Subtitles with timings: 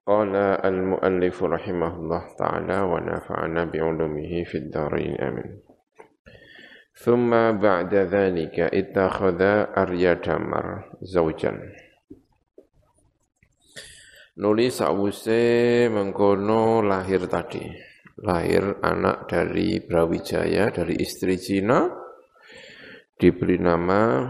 [0.00, 5.60] Qala al-muallif rahimahullah ta'ala wa nafa'ana bi'ulumihi fid darin amin.
[6.96, 11.56] Thumma ba'da dhalika ittakhadha Aryadamar zawjan.
[14.40, 17.64] Nulis sawuse mengkono lahir tadi.
[18.20, 21.88] Lahir anak dari Brawijaya, dari istri Cina,
[23.16, 24.28] diberi nama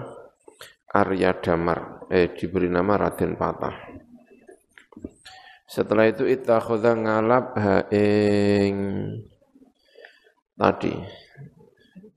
[0.90, 3.89] Arya Aryadamar, eh diberi nama Raden Patah
[5.70, 8.74] setelah itu ittakhadha ngalap ha ing
[10.58, 10.98] tadi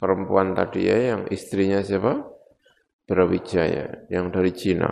[0.02, 2.34] perempuan tadi ya yang istrinya siapa?
[3.06, 4.90] Brawijaya yang dari Cina.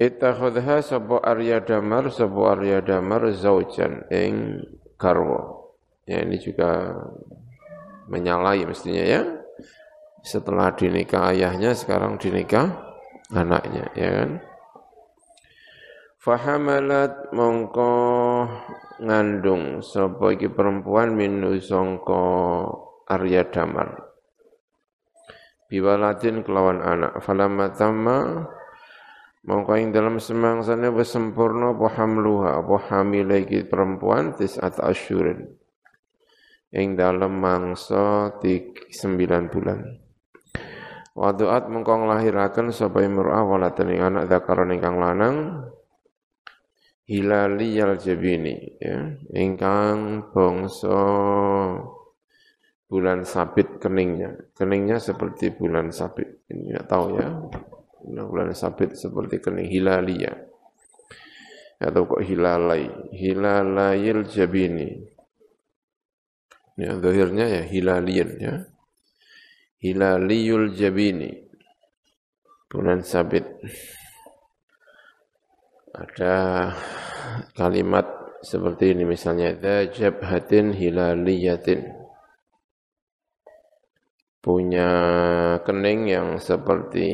[0.00, 4.64] Ittakhadha sapa Arya Damar sapa Arya Damar zaujan ing
[4.96, 5.68] garwa.
[6.08, 6.96] Ya ini juga
[8.08, 9.22] menyalahi mestinya ya.
[10.24, 12.72] Setelah dinikah ayahnya sekarang dinikah
[13.30, 14.30] anaknya ya kan.
[16.24, 17.92] Fahamalat mongko
[18.96, 22.16] ngandung sapa iki perempuan minu sangka
[23.12, 23.92] Arya Damar.
[25.68, 27.20] Biwalatin kelawan anak.
[27.20, 28.40] Falamma tamma
[29.44, 35.44] mongko ing dalam semangsane wis sempurna apa hamluha apa hamile iki perempuan tis'at asyurin.
[36.72, 40.00] Ing dalam mangsa 9 bulan.
[41.12, 45.68] Wadu'at mongko nglahiraken sapa imra'ah walatan ing anak zakaron ingkang lanang
[47.04, 49.12] hilaliyal jabini ya.
[49.32, 51.00] Ingkang bangsa
[52.88, 54.36] bulan sabit keningnya.
[54.56, 56.44] Keningnya seperti bulan sabit.
[56.48, 57.28] Ini tidak tahu ya.
[58.04, 60.32] Bulan sabit seperti kening hilalia
[61.80, 62.88] atau kok hilalai.
[63.12, 65.14] Hilalayil jabini
[66.74, 68.54] ya zahirnya ya hilaliyin ya.
[69.84, 71.44] Hilaliyul jabini
[72.72, 73.44] bulan sabit
[75.94, 76.34] ada
[77.54, 78.02] kalimat
[78.42, 81.86] seperti ini misalnya dha jabhatin hilaliyatin.
[84.42, 84.90] Punya
[85.64, 87.08] kening yang seperti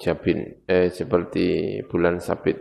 [0.00, 2.56] jabin eh seperti bulan sabit.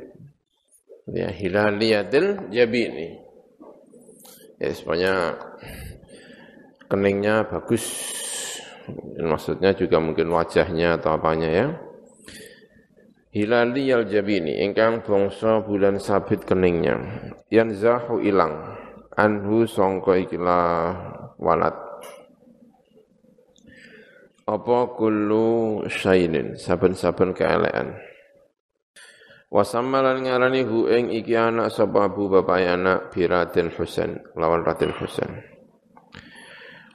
[1.07, 3.21] Ya hilaliyatil jabini.
[4.57, 5.37] Ya semuanya
[6.89, 7.85] keningnya bagus.
[9.15, 11.67] Maksudnya juga mungkin wajahnya atau apanya ya
[13.33, 17.01] Hilali al jabini ingkang bangsa bulan sabit keningnya.
[17.49, 18.77] Zahu ilang
[19.17, 20.93] anhu sangka ikilah
[21.41, 21.73] walad.
[24.45, 27.97] Apa kullu syainin saben-saben keelekan
[29.49, 35.41] Wasamalan ngarani hu ing iki anak sapa abu bapak anak biratin Husain lawan Raden Husain.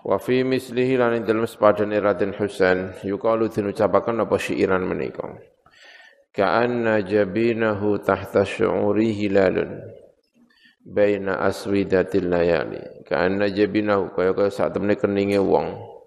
[0.07, 5.35] Wa fi mislihi lan dalem sepadane Raden Husain yuqalu dinucapaken apa syairan menika
[6.39, 9.83] ka'anna jabinahu tahta syu'uri hilalun
[10.89, 13.05] baina aswidatil layali.
[13.05, 15.99] Ka'anna jabinahu kaya kaya saat temne keninge wong.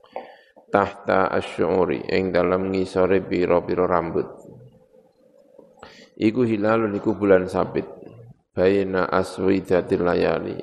[0.71, 4.23] Tahta asy'uri ing dalam ngisore pira-pira rambut.
[6.15, 7.85] Iku hilalun iku bulan sabit.
[8.55, 10.55] Baina aswidatil layali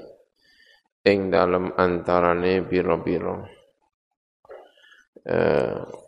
[1.04, 3.36] ing dalam antarane pira-pira.
[5.28, 6.07] Eh,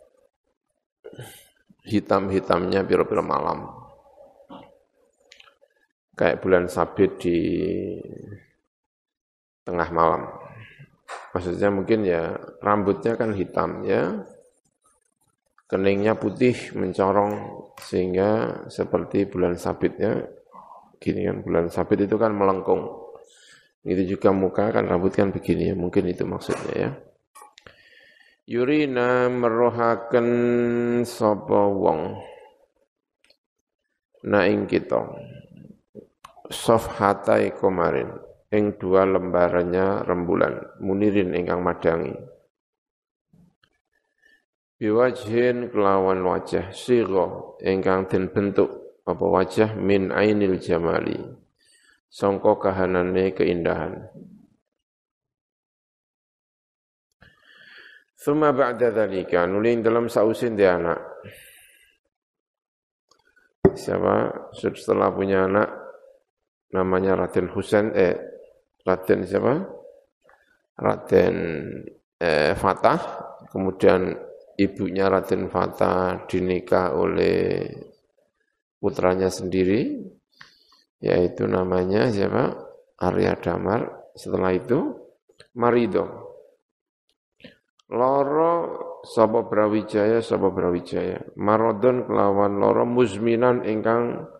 [1.85, 3.69] hitam-hitamnya piro-piro malam.
[6.13, 7.39] Kayak bulan sabit di
[9.65, 10.21] tengah malam.
[11.33, 14.21] Maksudnya mungkin ya rambutnya kan hitam ya.
[15.65, 17.31] Keningnya putih mencorong
[17.79, 20.19] sehingga seperti bulan sabit ya.
[21.01, 22.85] Gini kan bulan sabit itu kan melengkung.
[23.81, 25.75] Itu juga muka kan rambut kan begini ya.
[25.79, 26.91] Mungkin itu maksudnya ya
[28.51, 30.27] yurina merohaken
[31.07, 32.19] sapa wong?
[34.27, 35.07] Na ing kita.
[36.51, 38.11] Safhatai komarin
[38.51, 42.11] ing dua lembarannya rembulan munirin ingkang madangi.
[44.75, 51.15] Biwajhin kelawan wajah siro ingkang den bentuk apa wajah min ainil jamali.
[52.11, 54.11] Sangka kahanane keindahan
[58.21, 61.25] Thumma ba'da dhalika, nuling dalam sausin dia anak.
[63.73, 65.69] Siapa setelah punya anak,
[66.69, 68.13] namanya Raden Husain eh
[68.85, 69.53] Raden siapa?
[70.77, 71.35] Raden
[72.21, 72.99] eh, Fatah,
[73.49, 74.13] kemudian
[74.53, 77.73] ibunya Raden Fatah dinikah oleh
[78.77, 79.97] putranya sendiri,
[81.01, 82.53] yaitu namanya siapa?
[83.01, 84.13] Arya Damar.
[84.13, 84.93] Setelah itu
[85.57, 86.30] Marido.
[87.91, 88.53] Loro
[89.03, 91.35] sapa Brawijaya sapa Brawijaya.
[91.35, 94.31] Marodon kelawan loro muzminan ingkang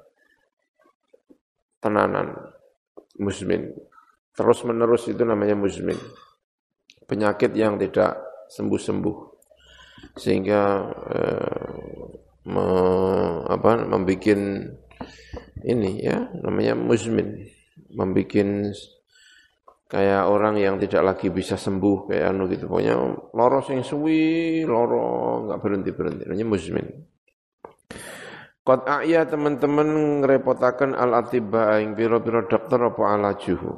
[1.83, 2.56] tenanan.
[3.19, 3.75] Muzmin.
[4.31, 6.00] Terus menerus itu namanya muzmin.
[7.03, 9.18] Penyakit yang tidak sembuh-sembuh.
[10.15, 10.62] Sehingga
[11.12, 12.07] eh,
[12.48, 12.65] me,
[13.51, 14.39] apa, membuat
[15.68, 17.51] ini ya namanya muzmin.
[17.92, 18.71] Membuat
[19.92, 22.72] kayak orang yang tidak lagi bisa sembuh kayak anu gitu.
[22.72, 22.96] Pokoknya
[23.36, 26.88] loro sing suwi loro nggak berhenti berhenti namanya musmin.
[28.64, 33.74] Qad a'ya teman-teman ngerepotaken al atiba ing pira-pira dokter apa alajuhu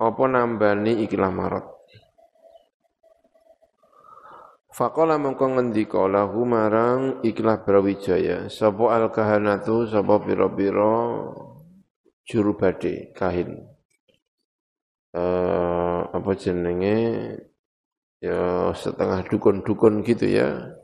[0.00, 1.66] apa nambani ikilah marat?
[4.74, 8.50] Faqala mongko ngendika lahu marang ikilah Brawijaya.
[8.50, 11.30] Sapa al kahanatu sapa pira-pira
[12.26, 13.73] juru badhe kahin
[15.14, 16.98] eh, apa jenenge?
[18.18, 20.74] Ya setengah dukun-dukun gitu ya.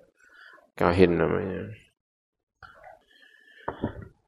[0.79, 1.73] Kahin namanya.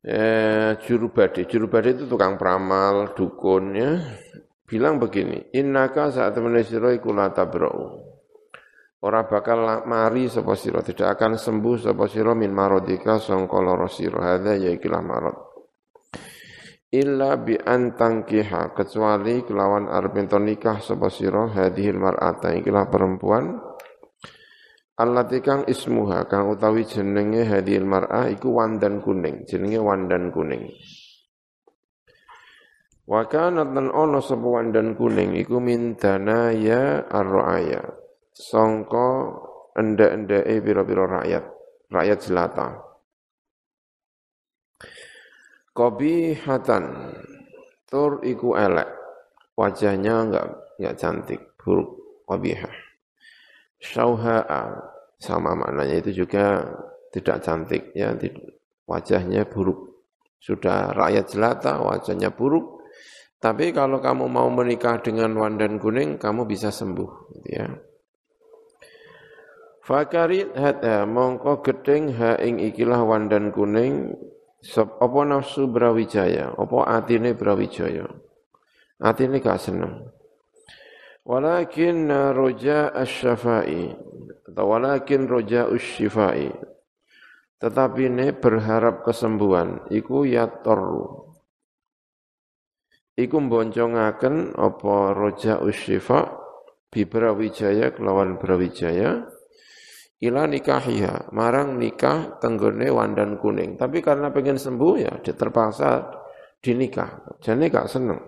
[0.03, 4.03] Eh, juru badi juru badi itu tukang peramal dukun ya.
[4.67, 8.13] Bilang begini innaka saat iku la tabra'u.
[9.03, 14.35] Ora bakal mari sapa sira tidak akan sembuh sapa sira min maradika sangka lara sira.
[14.35, 15.03] Hadza ya ikilah
[16.93, 23.57] illa bi antangkiha kecuali kelawan arep nikah sapa sira hadhil mar'ata ikilah perempuan.
[24.93, 30.69] Allati kang ismuha kang utawi jenenge hadhil mar'a iku wandan kuning jenenge wandan kuning.
[33.09, 35.97] Wa kanat lan ono sapa wandan kuning iku min
[36.61, 37.83] ya ar-ra'aya
[38.37, 39.33] sangka
[39.81, 41.45] enda-endake pira-pira rakyat
[41.89, 42.92] rakyat jelata
[45.75, 46.85] hatan
[47.89, 48.89] tur iku elek.
[49.53, 50.47] Wajahnya enggak
[50.81, 52.73] enggak cantik, buruk, qabihah.
[53.83, 54.63] Syauha'a
[55.21, 56.65] sama maknanya itu juga
[57.13, 58.17] tidak cantik ya,
[58.89, 60.09] wajahnya buruk.
[60.43, 62.83] Sudah rakyat jelata, wajahnya buruk.
[63.43, 67.11] Tapi kalau kamu mau menikah dengan wandan kuning, kamu bisa sembuh.
[67.39, 67.67] Gitu ya.
[69.83, 74.15] Fakarit hata mongko gedeng ha ing ikilah wandan kuning
[74.79, 78.07] apa nafsu Brawijaya, apa atine Brawijaya.
[79.03, 80.07] Atine gak seneng.
[81.23, 83.95] Walakin roja asy-syafai
[84.53, 86.51] atau walakin roja usyifai.
[87.63, 91.31] Tetapi ini berharap kesembuhan iku ya toru.
[93.15, 96.43] Iku mboncongaken apa roja usyifa
[96.91, 99.31] bi Brawijaya kelawan Brawijaya
[100.23, 103.75] ila nikahiha, marang nikah tenggone wandan kuning.
[103.75, 106.07] Tapi karena pengen sembuh ya terpaksa
[106.63, 107.43] dinikah.
[107.43, 108.21] Jadi gak seneng.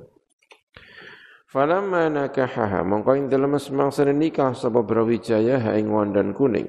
[1.55, 6.67] Falamma nakahaha, mongko ing dalem semangsa nikah sapa Brawijaya ha ing wandan kuning.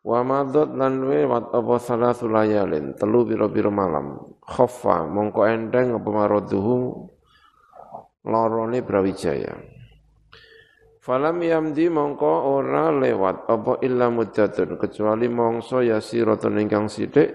[0.00, 4.16] Wa madot lan wat apa salasul layalin, telu pira-pira malam.
[4.40, 6.08] Khaffa, mongko endeng apa
[8.24, 9.73] lorone Brawijaya.
[11.04, 17.28] Falam yamdi mongko ora lewat apa illa muddatun kecuali mongso yasiratun ingkang sithik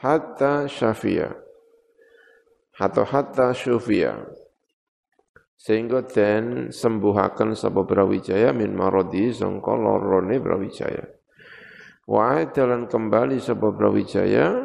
[0.00, 1.28] hatta syafia.
[2.80, 4.24] Atau hatta syufia.
[5.52, 11.04] Sehingga den sembuhaken sapa Brawijaya min marodi sangka lorone Brawijaya.
[12.08, 14.64] Wa dalan kembali sapa Brawijaya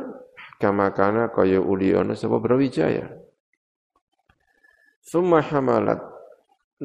[0.64, 3.20] kama kana kaya uli ana sapa Brawijaya.
[5.04, 6.15] Summa hamalat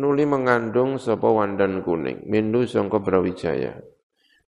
[0.01, 2.25] nuli mengandung sapa wandan kuning.
[2.25, 3.77] Mindu sangka Brawijaya.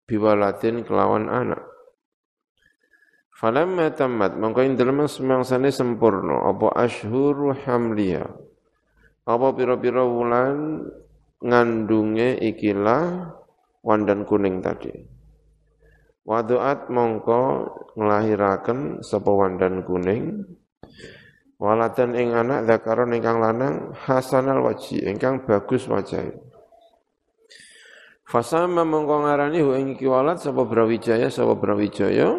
[0.10, 1.62] Biwalatin kelawan anak.
[3.30, 6.50] Falamma tamat mongko ing dalem semangsane sempurna.
[6.50, 8.26] Apa ashuru hamliya
[9.26, 10.86] apa pira-pira wulan
[11.42, 13.34] ngandunge ikilah
[13.82, 14.94] wandan kuning tadi?
[16.26, 17.42] Waduat mongko
[17.98, 20.46] nglahiraken sapa wandan kuning
[21.56, 26.36] Walatan ing anak zakaron ingkang lanang hasanal waji ingkang bagus wajah.
[28.28, 32.36] Fasama mongko ngarani hu ing iki walad sapa Brawijaya sapa Brawijaya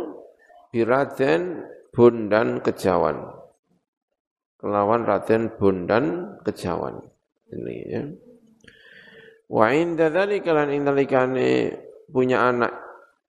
[0.69, 1.65] biraden
[1.97, 3.37] bundan kejawan.
[4.57, 6.05] Kelawan Raden Bundan
[6.41, 7.05] kejawan.
[7.53, 8.03] Ini ya.
[9.53, 10.89] Wa inda dzalika lan ing
[12.09, 12.73] punya anak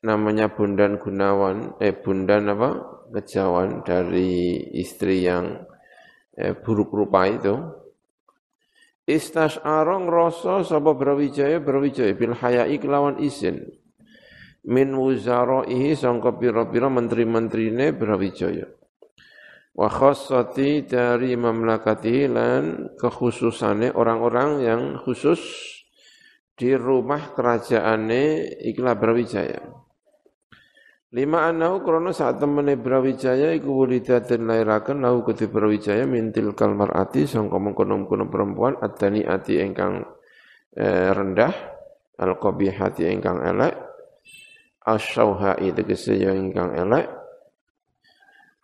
[0.01, 2.69] namanya Bundan Gunawan eh Bundan apa?
[3.07, 5.66] kejawan dari istri yang
[6.37, 7.57] eh, buruk rupa itu.
[9.07, 11.63] Istasyara ngrasa sapa Brawijaya?
[11.63, 13.65] Brawijaya bil hayai kelawan isin
[14.67, 18.67] min wuzaraihi sangka pira-pira menteri-menterine Brawijaya.
[19.77, 25.39] Wa khassati dari mamlakati lan kekhususane orang-orang yang khusus
[26.57, 29.86] di rumah kerajaane ikhlas Brawijaya
[31.07, 37.23] Lima anahu krono saat temene Brawijaya iku wulidaten lairaken lahu kudu Brawijaya mintil kalmar ati
[37.23, 40.03] sangka mengkono-mengkono perempuan adani ati ingkang
[40.75, 41.53] eh, rendah
[42.19, 43.71] al qabihati ingkang elek
[44.83, 47.07] asyauhai tegese yang ingkang elek.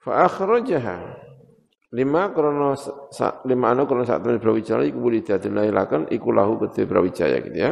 [0.04, 1.24] Fa akhrajaha.
[1.96, 2.76] Lima krono
[3.48, 7.72] lima anu krono saat temene Brawijaya iku wulidaten lairaken iku lahu kudu Brawijaya gitu ya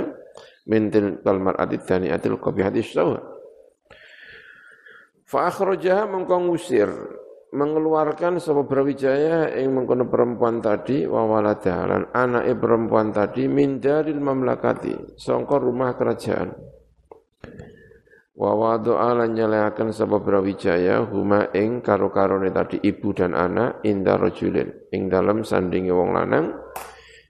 [0.64, 3.31] mintil kalmar ati dani atil qabihati asyauhai
[5.32, 6.92] Fa akhrajaha mengko ngusir
[7.56, 14.20] mengeluarkan sapa Brawijaya yang mengkono perempuan tadi wa waladaha lan anake perempuan tadi min daril
[14.20, 16.52] mamlakati sangka rumah kerajaan.
[18.36, 24.92] Wa wadu'a lan nyalehaken sapa Brawijaya huma ing karo-karone tadi ibu dan anak inda rajulin
[24.92, 26.60] ing dalam sandingi wong lanang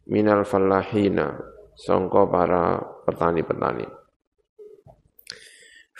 [0.09, 1.37] minal fallahina
[1.77, 4.00] sangka para petani-petani.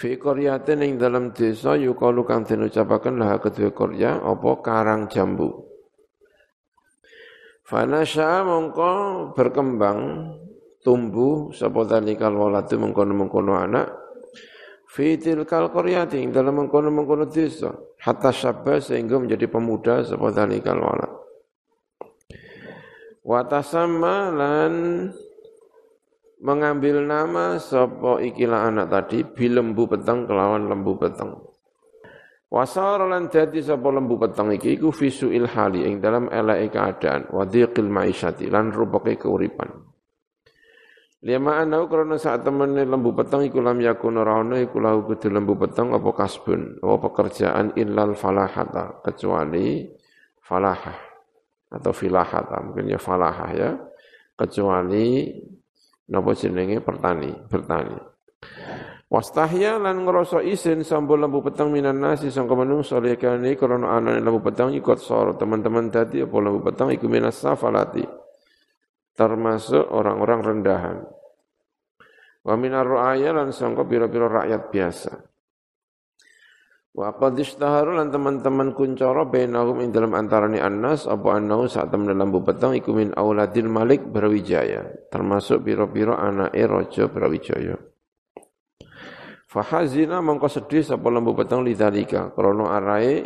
[0.02, 5.62] Fi qaryatin ing dalam desa yukalu kang den ucapaken lah kedua qarya apa karang jambu.
[7.70, 8.90] Fanasya mongko
[9.38, 10.00] berkembang
[10.82, 13.94] tumbuh sapa talikal waladu mengkono-mengkono anak
[14.90, 17.70] fi tilkal qaryati ing dalam mengkono-mengkono desa
[18.02, 21.14] hatta syabba sehingga menjadi pemuda sapa talikal walad.
[23.22, 24.74] Wa tasamma lan
[26.42, 31.38] mengambil nama sopo ikilah anak tadi bilembu peteng kelawan lembu peteng.
[32.52, 37.48] Wasara lan dadi sapa lembu peteng iki iku visu ilhali ing dalam eleke keadaan wa
[37.48, 39.72] dhiqil maisyati lan rupake keuripan.
[41.22, 45.32] Lima anau karena saat temene lembu peteng iku lam yakun ora ono iku lahu kudu
[45.32, 49.86] lembu peteng apa kasbun apa pekerjaan illal falahata kecuali
[50.42, 50.98] falahah
[51.72, 53.72] atau filahata mungkin ya falahah ya
[54.34, 55.30] kecuali
[56.12, 57.96] napa jenenge pertani, bertani.
[59.12, 64.40] Wastahya lan ngrasa isin sambo lembu petang minan nasi sangka manungsa lekane krana anane lembu
[64.40, 68.08] petang ikut sor teman-teman dadi apa lembu petang iku minas safalati
[69.12, 70.98] termasuk orang-orang rendahan.
[72.42, 75.12] Wa minar ru'aya lan sangka pira-pira rakyat biasa.
[76.92, 82.12] Wa qad ishtaharu lan teman-teman kuncara bainahum ing dalam antarane annas apa annahu saat temen
[82.12, 87.80] lambu petang iku min auladil malik Brawijaya termasuk pira-pira anake raja Brawijaya.
[89.48, 93.24] Fahazina mongko sedih sapa lambu petang lidzalika krana arae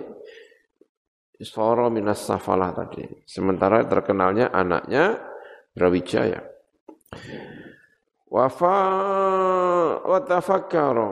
[1.41, 3.25] soro minas safalah tadi.
[3.25, 5.17] Sementara terkenalnya anaknya
[5.74, 6.38] Brawijaya.
[8.29, 8.77] Wafa
[10.05, 11.12] wa tafakkara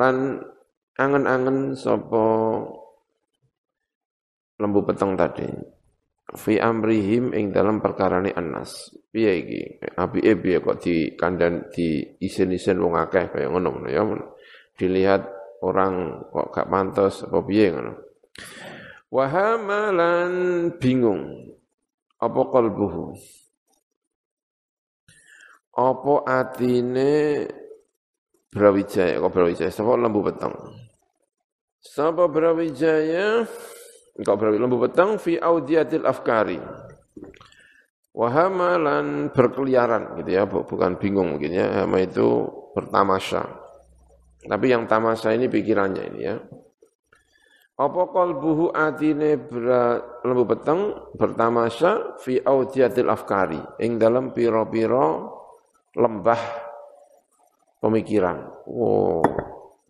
[0.00, 0.40] lan
[0.96, 2.24] angen-angen sapa
[4.56, 5.48] lembu peteng tadi.
[6.26, 9.62] Fi amrihim ing dalam perkarane annas piye iki?
[9.94, 14.02] Apike piye kok di kandan di isin-isin wong akeh kaya ngono ya
[14.74, 15.22] dilihat
[15.62, 17.92] orang kok gak pantas apa piye ngono.
[19.06, 20.32] Wahamalan
[20.82, 21.46] bingung.
[22.18, 23.14] Apa kalbuhu?
[25.76, 27.44] Apa atine
[28.50, 29.22] Brawijaya?
[29.22, 29.70] Kok Brawijaya?
[29.70, 30.56] Sapa lembu peteng
[31.86, 33.46] Sapa Brawijaya
[34.16, 36.58] engkau Brawijaya lembu petang fi audiatil afkari.
[38.16, 43.44] Wahama lan berkeliaran gitu ya, bukan bingung mungkin ya, hama itu bertamasya.
[44.40, 46.40] Tapi yang tamasya ini pikirannya ini ya.
[47.76, 49.36] Apa qalbuhu atine
[50.24, 55.36] lembu peteng bertamasya fi audiatil afkari ing dalam piro-piro
[55.92, 56.40] lembah
[57.84, 58.64] pemikiran.
[58.64, 59.20] Wow,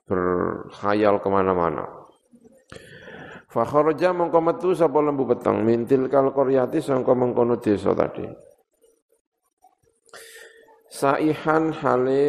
[0.06, 1.84] berkhayal ke mana-mana.
[3.50, 8.26] Fakharaja mongko metu sapa lembu petang mintil kal qaryati sangka mengkono desa tadi.
[10.86, 12.24] Saihan hale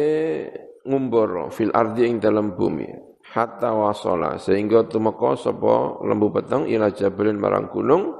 [0.84, 2.88] ngumboro fil ardi ing dalam bumi
[3.32, 8.16] hatta wasala sehingga tumeka sapa lembu petang ila jabalin marang gunung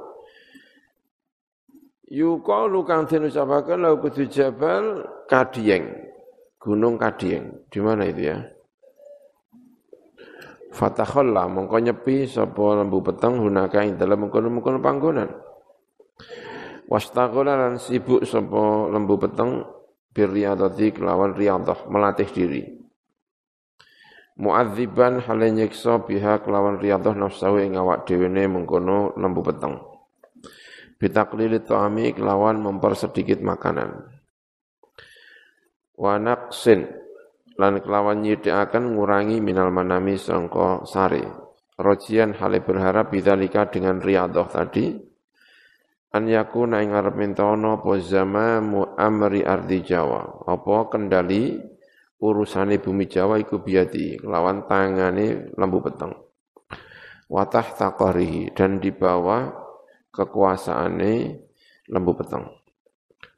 [2.09, 5.85] yuqalu kang den ucapaken lau kudu jabal Kadieng
[6.57, 8.37] gunung Kadieng di mana itu ya
[10.69, 15.29] Fatakhalla mongko nyepi sapa lembu peteng hunaka ing dalem mengkono-mengkono panggonan.
[16.85, 19.65] Wastaqala lan sibuk sapa lembu peteng
[20.13, 22.63] birriyadati kelawan riyadhah melatih diri.
[24.39, 29.83] Muadziban hale nyiksa biha kelawan riyadhah nafsahu ing awak dhewe mengkono lembu peteng.
[30.99, 34.03] Bitaklili ta'ami kelawan mempersedikit makanan.
[35.95, 36.98] Wa naqsin
[37.59, 41.19] lan kelawan akan ngurangi minal manami sangka sari.
[41.75, 44.95] Rojian hale berharap bidzalika dengan riadoh tadi.
[46.15, 50.47] An yakuna ing arep mintono apa mu amri ardi Jawa.
[50.47, 51.59] Apa kendali
[52.23, 56.15] urusane bumi Jawa iku biati lawan tangane lembu peteng.
[57.29, 59.53] Watah taqarihi dan di bawah
[60.09, 61.13] kekuasaane
[61.91, 62.58] lembu peteng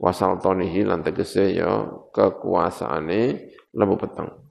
[0.02, 3.22] wasal tonihi lan tegese ya kekuasaane
[3.78, 4.42] lembu peteng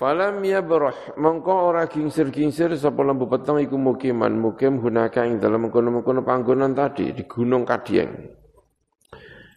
[0.00, 6.24] Falam yabrah mongko ora kingsir-kingsir sapa lembu peteng iku mukiman mukim hunaka ing dalam mengkono-mengkono
[6.24, 8.08] panggonan tadi di Gunung Kadieng.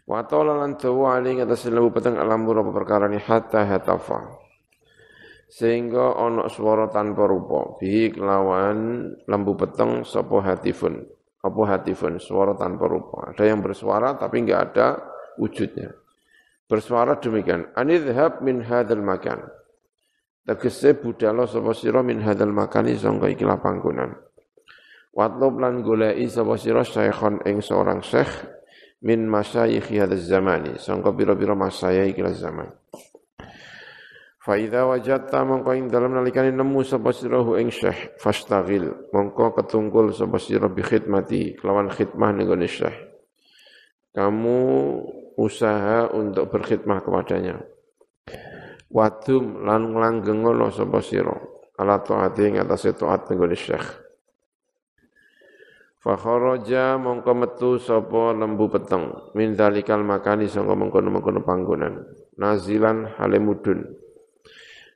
[0.04, 4.36] Wa ta'ala lan dawa ali atas lembu peteng alam apa perkara ni hatta hatafa.
[5.48, 11.08] Sehingga ana swara tanpa rupa bihi kelawan lembu peteng sapa hatifun.
[11.44, 13.36] Apa hatifun suara tanpa rupa.
[13.36, 14.88] Ada yang bersuara tapi enggak ada
[15.36, 15.92] wujudnya.
[16.64, 19.44] Bersuara demikian, anidhab min hadzal makan
[20.44, 24.12] Tegese budalo sapa sira min hadzal makani sangka iki panggonan.
[25.16, 28.28] Watlub lan goleki sapa sira syekhon ing seorang syekh
[29.08, 32.76] min masyayikh hadzal zamani sangka pira-pira masyayikh zaman.
[34.44, 40.12] Fa idza wajadta mongko ing dalem nalikane nemu sapa sira ing syekh fastaghil mongko ketungkul
[40.12, 42.92] sapa sira bi khidmati kelawan khidmah ning syekh.
[44.12, 44.60] Kamu
[45.40, 47.64] usaha untuk berkhidmah kepadanya.
[48.92, 51.34] Wadum lan nglanggeng ngono sapa sira
[51.80, 53.88] ala taati ing atase taat nggone Syekh.
[56.04, 62.04] Fa kharaja mongko metu sapa lembu peteng min zalikal makani sangka mengkono-mengkono panggonan
[62.36, 64.03] nazilan hale mudun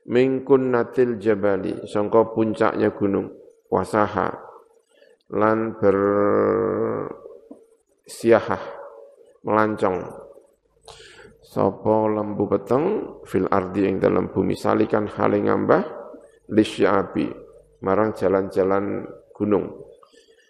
[0.07, 3.27] mingkun natil jabali sangka puncaknya gunung
[3.67, 4.31] wasaha
[5.35, 5.97] lan ber
[8.07, 8.63] siahah
[9.43, 10.27] melancong.
[11.47, 12.85] Sopo lembu peteng
[13.23, 15.83] fil ardi yang dalam bumi salikan hale ngambah
[16.51, 17.27] lisyabi
[17.83, 19.71] marang jalan-jalan gunung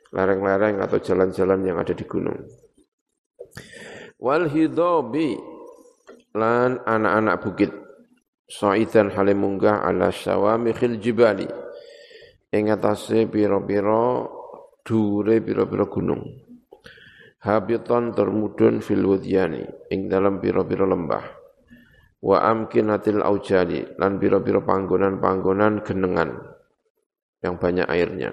[0.10, 2.38] lereng-lereng atau jalan-jalan yang ada di gunung.
[4.18, 5.38] Wal hidobi
[6.34, 7.72] lan anak-anak bukit
[8.48, 11.48] Sa'idan hale munggah ala syawamikhil jibali.
[12.56, 12.72] Ing
[13.28, 14.24] pira-pira
[14.88, 16.24] dure pira-pira gunung.
[17.44, 21.28] Habiton termudun fil wudyani ing dalam pira-pira lembah.
[22.24, 26.40] Wa amkinatil aujali lan pira-pira panggonan-panggonan genengan
[27.44, 28.32] yang banyak airnya.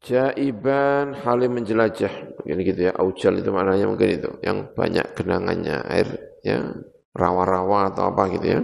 [0.00, 2.42] Jaiban halim menjelajah.
[2.42, 4.30] Mungkin gitu ya aujal itu maknanya mungkin itu.
[4.42, 6.08] Yang banyak genangannya air
[6.42, 6.58] ya
[7.14, 8.60] rawa-rawa atau apa gitu ya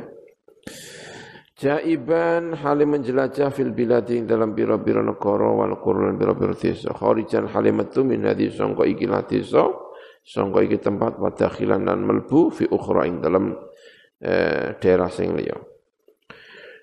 [1.56, 6.92] Jaiban halim menjelajah fil biladi dalam biro-biro negara wal qurun biro-biro desa.
[6.92, 9.64] Kharijan halim metu min hadi sangka iki desa,
[10.20, 13.56] sangka iki tempat wa dakhilan lan melbu fi ukhra ing dalam
[14.20, 15.56] eh, daerah sing liya.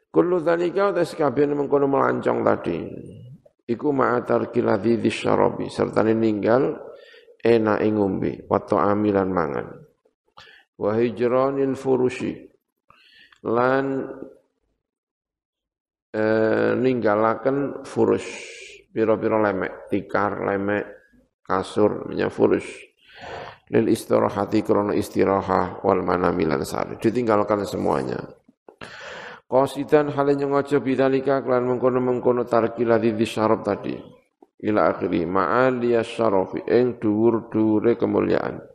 [0.09, 2.77] Kullu dzalika wa kabeh mengkono melancong tadi.
[3.69, 6.81] Iku ma'atar kiladi disyarabi serta ninggal
[7.45, 9.82] enak ing ngombe wa ta'amilan mangan.
[10.83, 12.35] Wa hijranil furushi
[13.47, 14.03] lan
[16.11, 18.27] eh, ninggalaken furus
[18.93, 20.85] piro-piro lemek, tikar, lemek,
[21.41, 22.67] kasur, minyak furus.
[23.73, 27.01] Lil istirahati krono istirahah wal manamilan sari.
[27.01, 28.21] Ditinggalkan semuanya.
[29.49, 33.97] Qasidan halnya ngojo bidalika klan mengkono-mengkono tarkila di syarab tadi.
[34.63, 38.72] Ila akhiri ma'aliya syarafi ing dhuwur-dhuwure kemuliaan.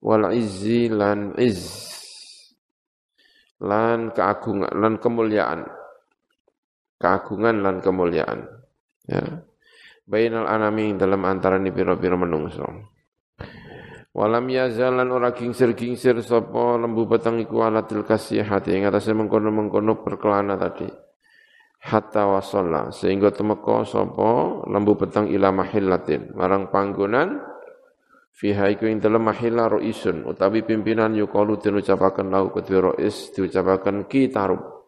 [0.00, 1.60] Wal izzi lan iz
[3.60, 5.68] lan keagungan lan kemuliaan
[7.00, 8.44] keagungan lan kemuliaan.
[9.08, 9.42] Ya.
[10.04, 12.68] Bainal anami dalam antara ni pira-pira menungso.
[14.10, 20.90] Walam yazalan ora gingsir-gingsir sapa lembu petang iku alatil kasihati ing atase mengkono-mengkono perkelana tadi.
[21.80, 27.40] Hatta wasalla sehingga temeka sapa lembu petang ila mahillatin marang panggonan
[28.34, 34.08] fiha iku ing dalem mahilla ruisun utawi pimpinan yukalu den ucapaken lau kedua rois diucapaken
[34.08, 34.80] kitarub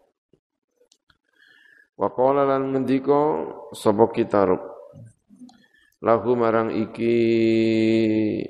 [2.03, 3.21] Wa qala lan ngendika
[3.77, 4.59] sapa kitarub
[6.03, 7.15] lahu marang iki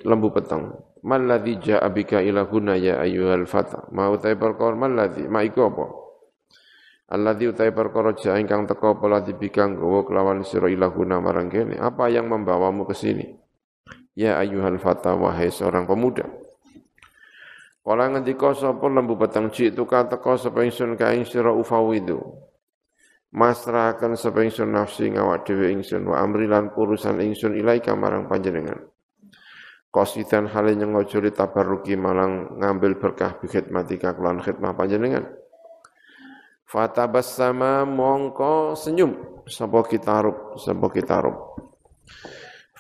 [0.09, 0.73] lembu peteng.
[1.03, 3.91] Mal ladzi jaa bika ila huna ya ayyuhal fata?
[3.91, 5.87] Ma utai perkara mal ladzi ma iku apa?
[7.13, 9.69] Alladzi utai perkara jaa ingkang teka apa ladzi bika
[10.07, 11.77] kelawan sira ila huna marang kene.
[11.77, 13.42] Apa yang membawamu ke sini
[14.13, 16.29] ya ayyuhal fata wahai seorang pemuda.
[17.83, 22.23] Kala ngendika sapa lembu peteng cik tu ka teka sapa ingsun ka ing sira ufawidu.
[23.35, 28.87] Masrahaken sapa ingsun nafsi ngawak dhewe ingsun wa amrilan urusan ingsun ilaika marang panjenengan.
[29.93, 35.27] Qasidan hale nyengojo li tabarruki malang ngambil berkah bi khidmatika kelan khidmah panjenengan.
[36.65, 39.43] Fatabassama mongko senyum.
[39.43, 41.53] Sapa kitarub sapa kitarub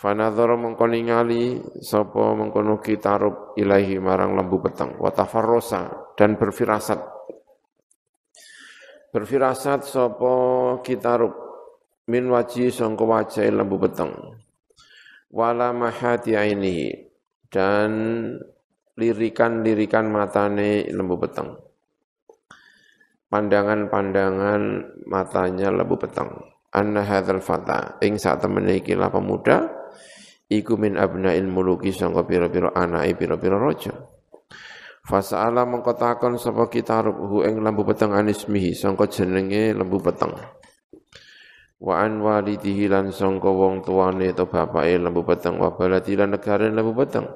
[0.02, 6.98] Fanadhara mongko ningali sapa mengkono kitarub ilahi marang lembu peteng wa tafarrosa dan berfirasat
[9.14, 10.34] Berfirasat sapa
[10.82, 11.30] kitarub
[12.10, 14.10] min waji sangka wajah lembu peteng.
[15.30, 17.12] Wala mahati ainihi
[17.52, 17.92] dan
[18.98, 21.62] lirikan-lirikan matane lembu peteng.
[23.30, 24.62] Pandangan-pandangan
[25.06, 26.32] matanya lembu peteng.
[26.72, 29.81] Anna hadzal fata ing sak temene pemuda
[30.60, 33.94] iku min abnail muluki sangka pira-pira anake pira-pira raja.
[35.02, 40.30] Fasa'ala mengkotakon sapa kita hu ing lembu peteng anismihi sangka jenenge lembu peteng.
[41.82, 46.70] Wa an walidihi lan sangka wong tuane to bapake lembu peteng wa baladi lan negare
[46.70, 47.26] lembu peteng.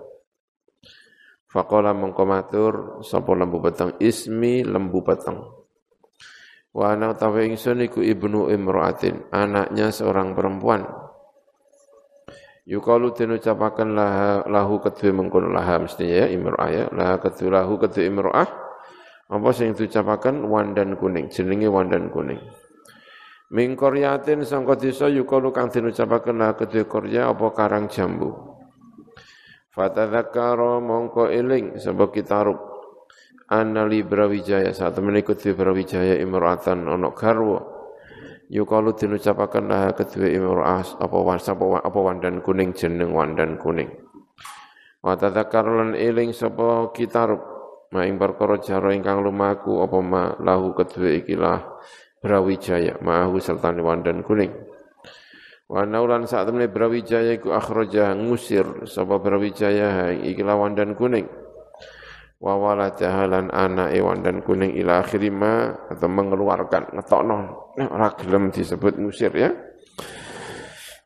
[1.50, 5.66] Faqala mengko matur sapa lembu peteng ismi lembu peteng.
[6.76, 11.05] Wa ana utawi ingsun iku ibnu imraatin, anaknya seorang perempuan.
[12.66, 16.84] Yukalu den ucapaken laha, lahu kedue mengkono laha mestinya ya imro'ah ya.
[16.90, 18.48] Laha kedue lahu kedue imro'ah.
[19.26, 22.42] Apa sing diucapaken wandan kuning, jenenge wandan kuning.
[23.54, 28.34] Min koryatin sangka desa yukalu kang den ucapaken laha kedue korya apa karang jambu.
[29.70, 32.56] Fatadzakara mongko eling sebab kitarub
[33.52, 37.75] anna li brawijaya saat temene kudu brawijaya imro'atan ana garwa
[38.46, 43.90] Yukalu dinucapaken lah kedua imro'ah apa wan sapa apa wandan kuning jeneng wandan kuning.
[45.02, 47.42] Wa tadzakar lan eling sapa kitarub
[47.90, 51.58] ma ing perkara jaro ingkang lumaku apa ma lahu kedua ikilah
[52.22, 54.54] Brawijaya ma'ahu sertane wandan kuning.
[55.66, 61.26] Wa naulan saat temene Brawijaya iku akhraja ngusir sapa Brawijaya ikilah wandan kuning
[62.36, 67.38] wa waladahalan anak ewan dan kuning ila akhirima atau mengeluarkan ngetokno.
[67.80, 69.50] Nah, ora gelem disebut ngusir ya.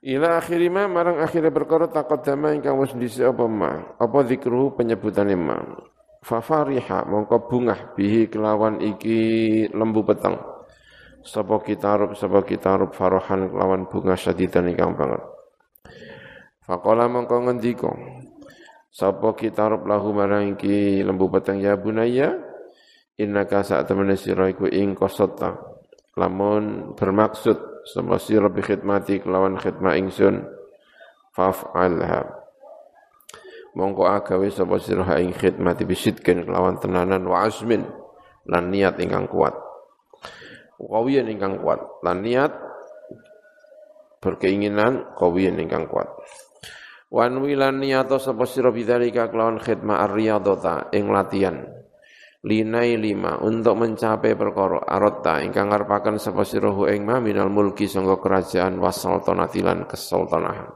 [0.00, 3.72] Ila akhirima marang akhirnya perkara taqaddama ingkang wis dhisik apa ma?
[4.00, 5.60] Apa zikruhu penyebutane ma?
[6.24, 10.36] Fa fariha mongko bungah bihi kelawan iki lembu peteng
[11.20, 15.20] sapa kitarub sapa kitarub farohan kelawan bunga syadidan ingkang banget.
[16.64, 17.92] Faqala mongko ngendika
[18.90, 22.34] Sapa kita rob lahu marang iki lembu peteng ya bunaya.
[23.22, 25.54] Innaka saat temene sira iku ing kosota
[26.16, 30.40] lamun bermaksud sapa sira bi khidmati kelawan khidmah ingsun
[31.36, 32.24] faf'alha
[33.76, 37.84] mongko agawe sapa sira ing khidmati bisidken kelawan tenanan wa azmin
[38.48, 39.52] lan niat ingkang kuat.
[40.80, 42.56] Kawiyan ingkang kuat lan niat
[44.24, 46.08] berkeinginan kawiyan ingkang kuat
[47.10, 51.66] Wan wilan niyato sapa sira bidzalika kelawan khidmah ar-riyadhata ing latihan.
[52.46, 58.14] Linai lima untuk mencapai perkara arotta ingkang ngarepaken sapa sira ing ma minal mulki sangga
[58.22, 60.70] kerajaan wasultanatilan kesultanahan.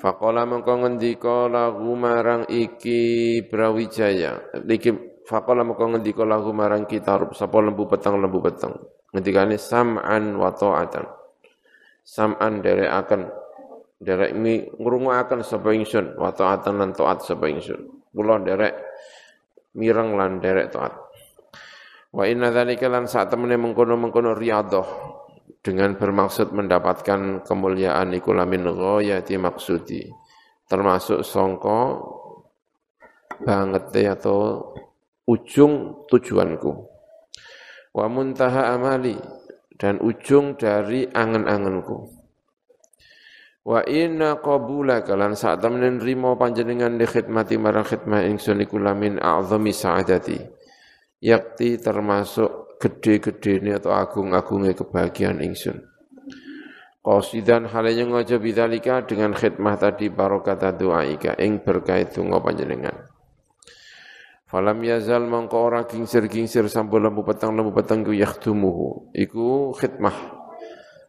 [0.00, 4.56] Faqala mengko ngendika lahu marang iki Brawijaya.
[4.56, 8.72] Iki faqala mengko ngendika lahu marang kitarub sapa lembu peteng lembu peteng.
[9.12, 11.06] Ngendikane sam'an wa ta'atan.
[12.02, 13.43] Sam'an derekaken
[13.98, 18.10] derek mi ngrungokaken sapa ingsun wa taatan lan taat sapa ingsun.
[18.14, 18.74] Kula derek
[19.78, 20.94] mireng lan derek taat.
[22.14, 24.86] Wa inna dzalika lan sak temene mengkono-mengkono riyadhah
[25.64, 30.06] dengan bermaksud mendapatkan kemuliaan iku lamin ghayati maksudi
[30.70, 31.80] termasuk songko
[33.42, 34.72] banget atau
[35.26, 36.72] ujung tujuanku.
[37.94, 39.18] Wa muntaha amali
[39.74, 42.23] dan ujung dari angen-angenku
[43.64, 49.16] Wa inna qabula kalan saat temenin rimo panjenengan di khidmati marang khidmah ingsun iku lamin
[49.16, 50.36] a'zami sa'adati.
[51.24, 55.80] Yakti termasuk gede-gede ini atau agung-agungnya kebahagiaan ingsun.
[57.00, 62.96] Qasidan halanya ngojo bidalika dengan khidmah tadi barokata doaika ing berkait tungo panjenengan.
[64.44, 69.12] Falam yazal mongko ora gingsir-gingsir sampun lembu petang lembu petang ku yakhtumuhu.
[69.16, 70.33] Iku khidmah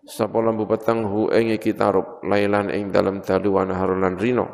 [0.06, 4.46] sapa lembu peteng hu ing iki tarub lailan ing dalam dalu wa naharulan rino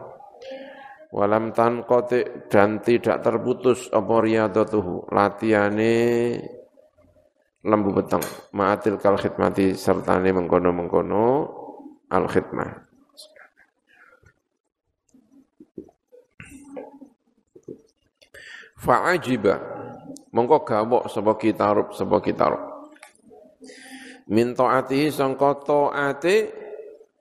[1.12, 5.96] walam tan kote dan tidak terputus apa riyadatuhu latihane
[7.68, 8.24] lembu peteng
[8.56, 11.26] ma'atil kal khidmati sertane mengkono-mengkono
[12.10, 12.72] al khidmah.
[18.82, 19.56] Fa'ajiba
[20.34, 22.71] mongko gawok sapa kitarub sapa kitarub
[24.32, 26.50] min taatihi sangka taate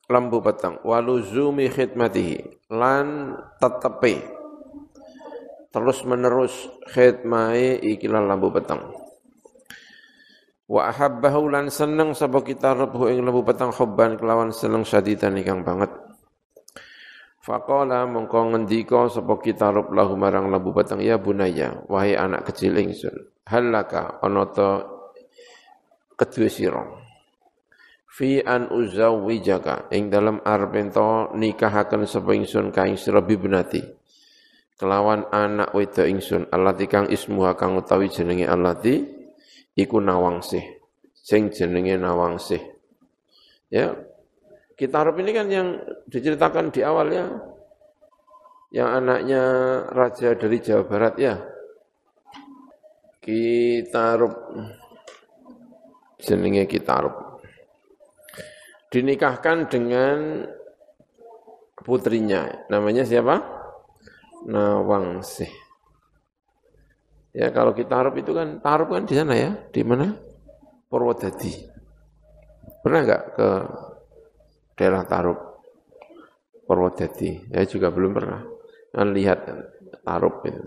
[0.07, 4.23] lembu peteng waluzumi khidmatihi lan tetepe
[5.75, 6.55] terus menerus
[6.95, 8.95] khidmai ikilah lembu peteng
[10.71, 15.67] wa ahabbahu lan seneng sapa kita rebuh ing lembu peteng hubban kelawan seneng syadidan ingkang
[15.67, 15.91] banget.
[17.43, 22.79] Faqala mongko ngendika sapa kita rub lahu marang lembu peteng ya bunaya wahai anak kecil
[22.79, 23.17] ingsun
[23.49, 24.85] halaka ana ta
[26.15, 26.47] kedue
[28.11, 29.95] fi an uzawwijaka.
[29.95, 33.81] Ing dalam arpento nikahaken sapa ingsun ka ing sira bibnati.
[34.75, 36.51] Kelawan anak wedok ingsun.
[36.51, 39.07] Allati kang ismuha kang utawi jenenge allati
[39.79, 40.83] iku nawangsih.
[41.15, 42.59] Sing jenenge nawangsih.
[43.71, 43.95] Ya.
[44.75, 45.77] Kitarub ini kan yang
[46.09, 47.29] diceritakan di awal ya,
[48.73, 49.43] yang anaknya
[49.93, 51.37] raja dari Jawa Barat ya.
[53.21, 54.33] Kitarub,
[56.17, 57.30] jenenge Kitarub.
[58.91, 60.43] Dinikahkan dengan
[61.79, 63.39] putrinya, namanya siapa?
[64.51, 65.51] Nawangsih.
[67.31, 70.11] Ya kalau kita Arab itu kan Tarub kan di sana ya, di mana?
[70.91, 71.55] Purwodadi.
[72.83, 73.49] Pernah enggak ke
[74.75, 75.39] daerah Tarub,
[76.67, 77.47] Purwodadi.
[77.47, 78.43] Saya juga belum pernah.
[78.91, 79.47] Kan lihat
[80.03, 80.67] Tarub itu.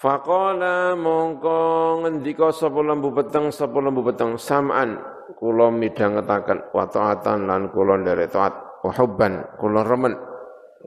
[0.00, 7.74] Faqala mongko ngendika sapa lembu peteng sapa lembu peteng sam'an kula midhangetaken wa ta'atan lan
[7.74, 8.54] kula nderek taat
[8.86, 10.14] wa hubban kula remen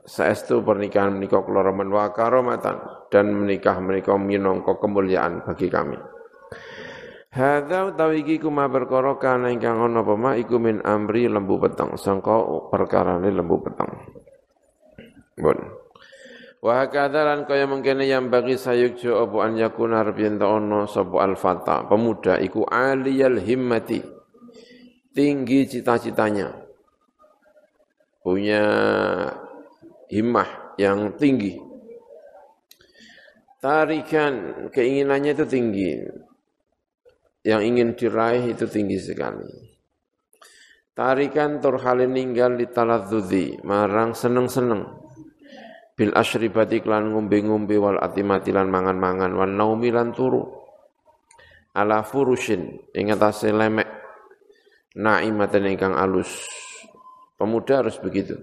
[0.07, 2.79] saestu pernikahan menika kula remen wa karomatan
[3.11, 5.99] dan menikah menika minangka kemuliaan bagi kami.
[7.29, 11.93] Hadza utawi iki kuma perkara kana ingkang ana apa mak iku min amri lembu peteng
[11.93, 12.41] sangka
[12.73, 13.91] perkarane lembu peteng.
[15.37, 15.59] Bon.
[16.59, 21.87] Wa kadzalan kaya mengkene yang bagi sayukjo apa an yakuna arbiyen ono sapa al fata
[21.87, 24.18] pemuda iku aliyal himmati
[25.15, 26.53] tinggi cita-citanya
[28.21, 28.63] punya
[30.09, 31.57] himmah yang tinggi
[33.59, 35.91] tarikan keinginannya itu tinggi
[37.43, 39.47] yang ingin diraih itu tinggi sekali.
[40.91, 44.83] Tarikan turhalin ninggal di taladzudhi, marang seneng-seneng.
[45.95, 50.43] Bil asyribati klan ngumbi-ngumbi wal atimati lan mangan-mangan, wal naumi turu.
[51.71, 53.87] Ala furushin, ingatase lemek.
[54.97, 56.47] Naimatan ingkang alus.
[57.37, 58.39] Pemuda harus begitu.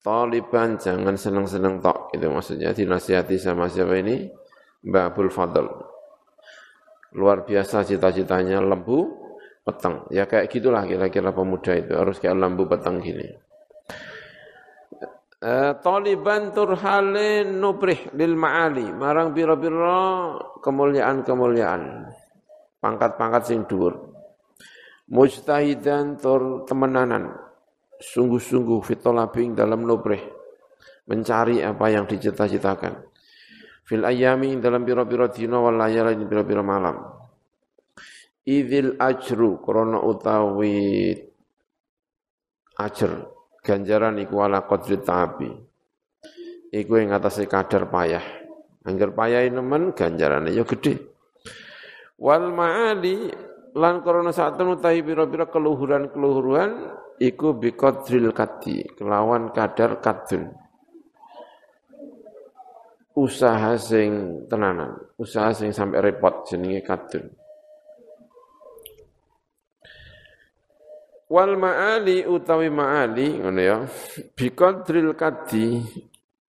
[0.00, 4.32] Taliban jangan seneng-seneng tok, itu maksudnya dinasihati sama siapa ini?
[4.80, 5.66] Mbak Abdul Fadl
[7.14, 9.10] luar biasa cita-citanya lembu
[9.66, 10.06] petang.
[10.14, 13.28] Ya kayak gitulah kira-kira pemuda itu harus kayak lembu petang gini.
[15.40, 22.12] Uh, Taliban turhale nubrih lil ma'ali marang biro-biro kemuliaan-kemuliaan
[22.76, 24.09] pangkat-pangkat sing dhuwur
[25.10, 27.34] mujtahidan tur temenanan
[27.98, 30.22] sungguh-sungguh fitolabing dalam nubrih
[31.10, 33.10] mencari apa yang dicita-citakan
[33.90, 37.10] fil ayami dalam biro-biro dino wal layalin biro-biro malam.
[38.46, 41.10] Idil ajru krono utawi
[42.78, 43.10] ajr
[43.66, 45.50] ganjaran iku ala qadri ta'abi.
[46.70, 48.22] Iku yang atasnya kadar payah.
[48.86, 51.02] Angger payah nemen ganjarannya ya gede.
[52.14, 56.70] Wal ma'ali lan korona saat utahi biro-biro keluhuran-keluhuran
[57.22, 60.50] iku biqadril kati kelawan kadar kadun
[63.20, 67.28] usaha sing tenanan, usaha sing sampai repot jenenge kadun.
[71.30, 73.78] Wal ma'ali utawi ma'ali ngono ya.
[74.34, 75.78] Biqadril kadi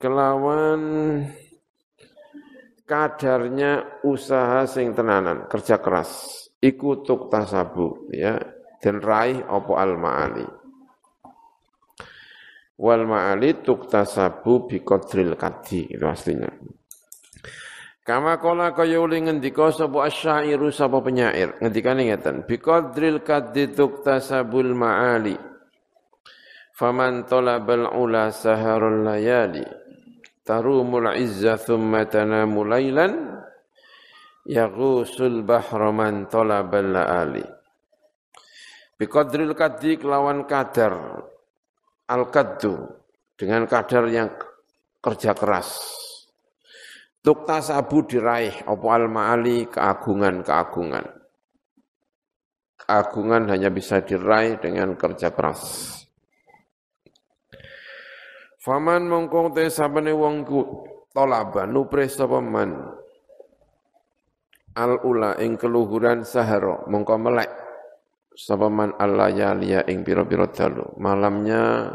[0.01, 0.81] kelawan
[2.89, 6.40] kadarnya usaha sing tenanan, kerja keras.
[6.61, 8.37] Iku tuk tasabu ya.
[8.81, 10.61] Dan raih opo al ma'ali
[12.81, 16.49] wal ma'ali tuktasabu bi qadril kadi itu aslinya.
[18.01, 21.53] Kama kola kaya uli ngendika sapa asyairu sapa penyair.
[21.61, 25.37] Ngendikane ngeten bi qadril kadi tuktasabul ma'ali.
[26.73, 29.61] Faman talabal ula saharul layali
[30.41, 33.40] tarumul izza thumma tanamu laylan
[34.51, 37.45] yaghusul bahra man talabal laali
[38.99, 41.23] bi qadril kadi kelawan kadar
[42.11, 42.91] al-kaddu
[43.39, 44.29] dengan kadar yang
[45.01, 45.97] kerja keras.
[47.21, 51.05] Tukta sabu diraih opo al-ma'ali keagungan-keagungan.
[52.81, 55.61] Keagungan hanya bisa diraih dengan kerja keras.
[58.61, 60.61] Faman mongkong te sabane wong ku
[61.09, 63.00] tolaba nupre sapa man
[64.75, 67.51] al ula ing keluhuran sahara mongko melek.
[68.31, 70.95] Sapa man allayaliya ing pira-pira dalu.
[71.03, 71.91] Malamnya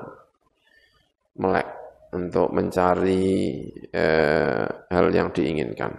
[1.41, 1.69] melek
[2.13, 3.25] untuk mencari
[3.89, 5.97] eh, hal yang diinginkan.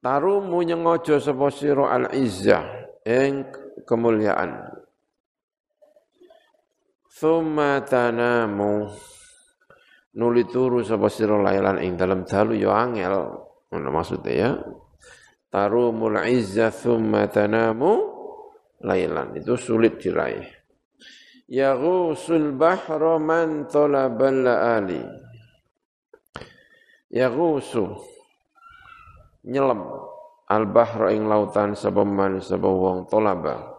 [0.00, 2.64] Tarumu nyengojo sapa sira al izzah
[3.04, 3.48] ing
[3.84, 4.68] kemuliaan.
[7.14, 8.90] Thumma tanamu
[10.16, 13.44] nuli turu sapa sira lailan ing dalam dalu yo angel.
[13.72, 14.50] Ngono maksudnya ya
[15.54, 18.10] tarumul izzah thumma tanamu
[18.82, 20.50] lailan itu sulit diraih.
[21.46, 24.98] Yaghusul bahra man talabal laali.
[27.14, 27.94] Yaghusu
[29.46, 29.86] nyelam
[30.50, 33.78] al bahra ing lautan sapa man sapa wong talaba.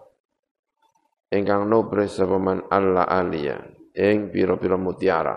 [1.28, 3.60] Ingkang nobre sapa man alla alia
[3.92, 5.36] ing pira-pira mutiara.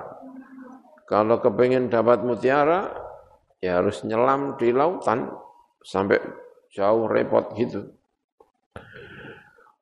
[1.02, 2.94] Kalau kepengen dapat mutiara
[3.58, 5.47] ya harus nyelam di lautan
[5.88, 6.20] sampai
[6.68, 7.88] jauh repot gitu.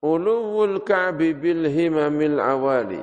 [0.07, 3.03] Uluwul ka'bi bil himamil awali.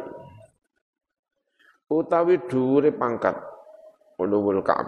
[1.91, 3.35] Utawi dhuwure pangkat.
[4.15, 4.87] Uluwul ka'b.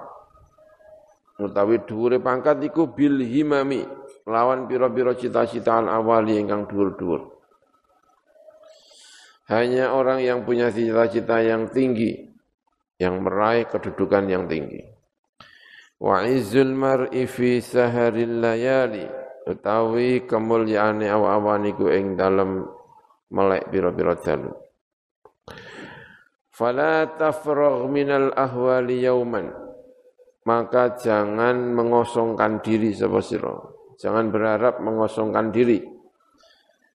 [1.44, 3.84] Utawi dhuwure pangkat iku bil himami.
[4.24, 7.36] Lawan pira-pira cita-citaan awali ingkang dhuwur-dhuwur.
[9.52, 12.34] Hanya orang yang punya cita-cita yang tinggi
[12.98, 14.95] yang meraih kedudukan yang tinggi.
[16.02, 19.06] Wa izzul mar'i fi saharil layali.
[19.46, 22.66] Utawi kemuliaane awa-awan iku ing dalem
[23.30, 24.66] melek pira-pira dalu
[26.56, 29.52] fala tafragh minal ahwali yauman.
[30.46, 33.58] Maka jangan mengosongkan diri sapa sira.
[33.98, 35.82] Jangan berharap mengosongkan diri.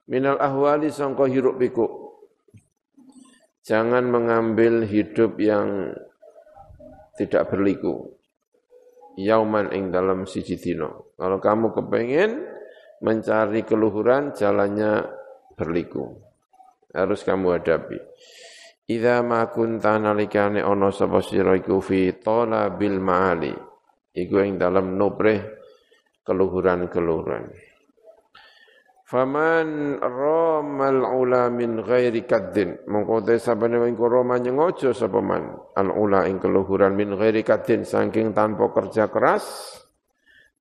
[0.07, 1.91] Minal ahwali sangka hiruk pikuk.
[3.67, 5.93] Jangan mengambil hidup yang
[7.19, 8.20] tidak berliku
[9.19, 11.15] yauman ing dalam siji dino.
[11.19, 12.31] Kalau kamu kepengen
[13.01, 15.09] mencari keluhuran, jalannya
[15.57, 16.21] berliku.
[16.91, 17.99] Harus kamu hadapi.
[18.91, 23.55] Idza ma kunta nalikane ana sapa sira iku fi talabil ma'ali.
[24.11, 25.39] Iku ing dalam nubreh
[26.27, 27.70] keluhuran-keluhuran.
[29.11, 32.87] Faman ramal ula min ghairi kaddin.
[32.87, 38.31] Mongko te sabane roma nyengojo sapa man al ula ing keluhuran min ghairi kaddin saking
[38.31, 39.75] tanpa kerja keras.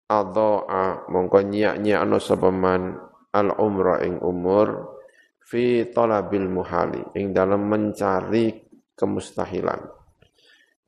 [0.10, 2.98] Adha'a mongko nyiak-nyiakno sapa man
[3.38, 4.98] al umra ing umur
[5.46, 8.66] fi talabil muhali ing dalam mencari
[8.98, 9.94] kemustahilan.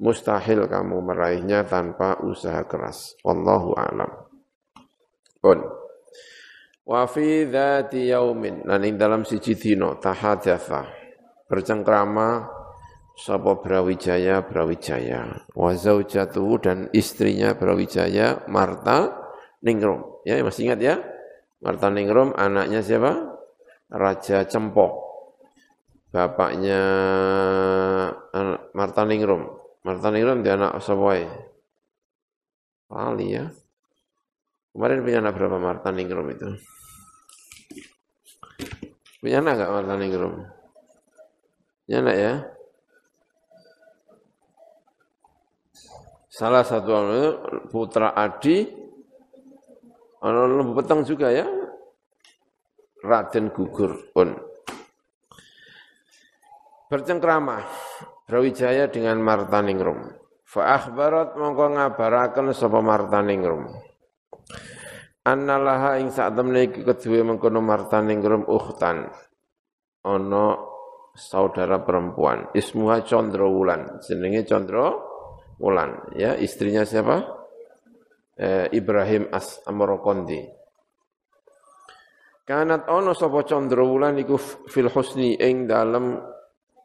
[0.02, 3.14] Mustahil kamu meraihnya tanpa usaha keras.
[3.22, 4.10] Wallahu a'lam.
[5.38, 5.81] Pun.
[6.92, 8.68] Wa fi dzati yaumin.
[8.68, 10.84] Lan ing dalam siji dina tahadatsa
[11.48, 12.52] bercengkrama
[13.16, 15.48] sapa Brawijaya Brawijaya.
[15.56, 19.08] Wa zaujatuhu dan istrinya Brawijaya Marta
[19.64, 20.20] Ningrum.
[20.28, 20.96] Ya masih ingat ya?
[21.64, 23.40] Marta Ningrum anaknya siapa?
[23.88, 24.92] Raja Cempok
[26.12, 26.82] bapaknya
[28.76, 29.48] Marta Ningrum.
[29.88, 31.24] Marta Ningrum dia anak sapa
[32.92, 33.48] Wali ya.
[34.76, 36.52] Kemarin punya anak berapa Marta Ningrum itu?
[39.22, 40.34] Punya anak gak Marta Ningrum?
[41.86, 42.34] Punya anak ya?
[46.32, 47.30] Salah satu itu
[47.70, 48.66] putra Adi,
[50.26, 51.46] lembu petang juga ya,
[53.06, 54.34] Raden Gugur pun.
[56.90, 57.62] Bercengkrama,
[58.26, 60.18] Brawijaya dengan Marta Ningrum.
[60.42, 63.91] Fa akhbarat mongko ngabaraken sapa Marta Ningrum.
[65.22, 69.06] Annalaha ing sak temne iki kedue mengkono martaning rum ukhtan.
[70.02, 70.58] Ana
[71.14, 74.86] saudara perempuan, ismuha Condro Wulan, jenenge Condro
[75.62, 77.22] Wulan, ya istrinya siapa?
[78.34, 80.42] Eh, Ibrahim As Amrokondi.
[82.42, 86.18] Kanat ono sapa Condro Wulan iku fil husni ing dalem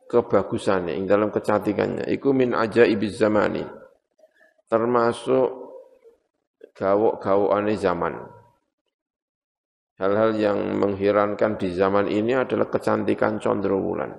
[0.05, 2.05] kebagusane, ing dalam kecantikannya.
[2.13, 3.65] Iku min ajaibiz zamani.
[4.69, 5.66] Termasuk
[6.77, 8.15] gawok-gawokane zaman.
[9.97, 14.13] Hal-hal yang mengherankan di zaman ini adalah kecantikan wulan.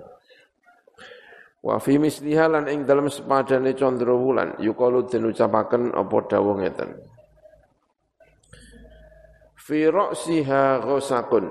[1.62, 6.98] Wa fi misliha lan ing dalem sepadane wulan yuqalu den ucapaken apa dawuh ngeten.
[9.54, 11.46] Fi ra'siha ghusakun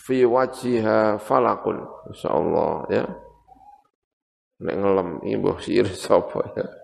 [0.00, 1.84] fi wajhiha falakun.
[2.08, 3.04] Insyaallah ya.
[4.62, 6.81] Nek ngelem iki mbah sir sapa ya.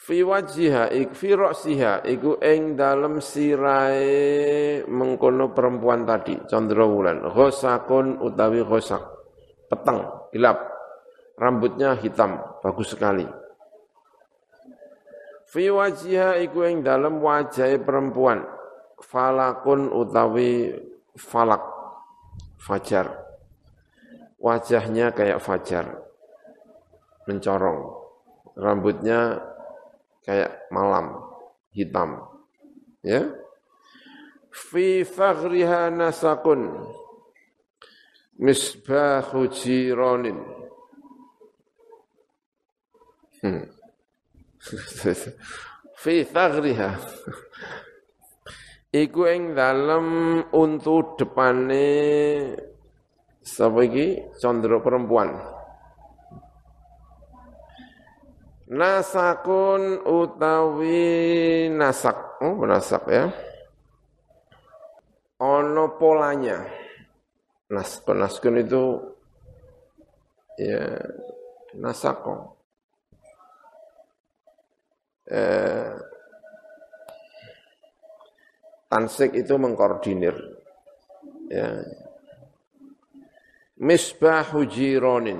[0.00, 7.28] Fi wajhiha ik fi ra'siha iku ing dalem sirahe mengkono perempuan tadi Chandra Wulan.
[7.28, 9.04] Ghosakun utawi ghosak.
[9.68, 10.56] Peteng gelap
[11.36, 13.28] rambutnya hitam bagus sekali.
[15.50, 18.40] Fi wajhiha iku ing dalem wajahe perempuan.
[19.04, 20.72] Falakun utawi
[21.18, 21.60] falak.
[22.60, 23.08] Fajar.
[24.40, 26.00] Wajahnya kayak fajar.
[27.24, 27.80] Mencorong.
[28.56, 29.49] Rambutnya
[30.24, 31.18] kayak malam
[31.72, 32.20] hitam
[33.04, 33.28] ya.
[34.50, 36.90] Fi faghriha nasakun
[38.34, 40.38] misbahu jironin
[43.44, 43.64] hmm.
[46.02, 46.90] fi faghriha.
[48.90, 51.86] Iku ing dalem untu depane
[53.38, 54.34] sapa iki?
[54.42, 55.59] Condro perempuan
[58.70, 63.26] nasakun utawi nasak oh nasak ya
[65.40, 66.60] ono polanya.
[67.70, 69.00] Nas penaskun itu
[70.60, 71.00] ya
[71.78, 72.60] nasako.
[75.30, 75.94] Eh,
[78.90, 80.34] tansik itu mengkoordinir.
[81.48, 81.86] Ya.
[83.80, 85.38] Misbahu jironin.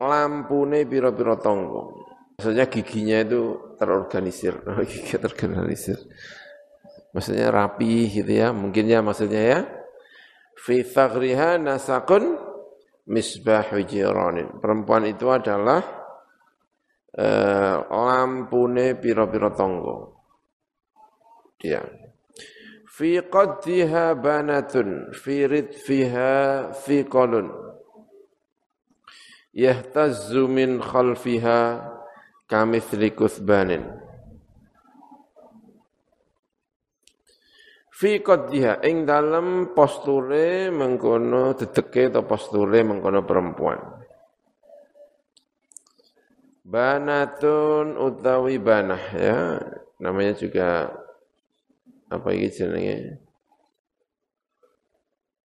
[0.00, 1.82] Lampune biro-biro tonggo.
[2.40, 4.64] Maksudnya giginya itu terorganisir.
[4.90, 6.00] Gigi terorganisir
[7.10, 9.60] maksudnya rapi gitu ya, mungkin ya maksudnya ya.
[10.60, 12.36] Fi thagriha nasakun
[13.08, 14.60] misbahu jiranin.
[14.60, 15.80] Perempuan itu adalah
[17.16, 19.96] uh, lampune piro-piro tonggo.
[21.56, 21.80] Dia.
[22.90, 26.32] Fi qaddiha banatun, fi ridfiha
[26.76, 27.48] fi qalun.
[29.50, 31.82] Yahtazzu min khalfiha
[32.46, 34.10] kamithli kuthbanin.
[38.00, 43.76] fi qaddiha ing dalem posture mengkono dedeke atau posture mengkono perempuan.
[46.64, 49.38] Banatun utawi banah ya.
[50.00, 50.88] Namanya juga
[52.08, 52.96] apa ini jenenge?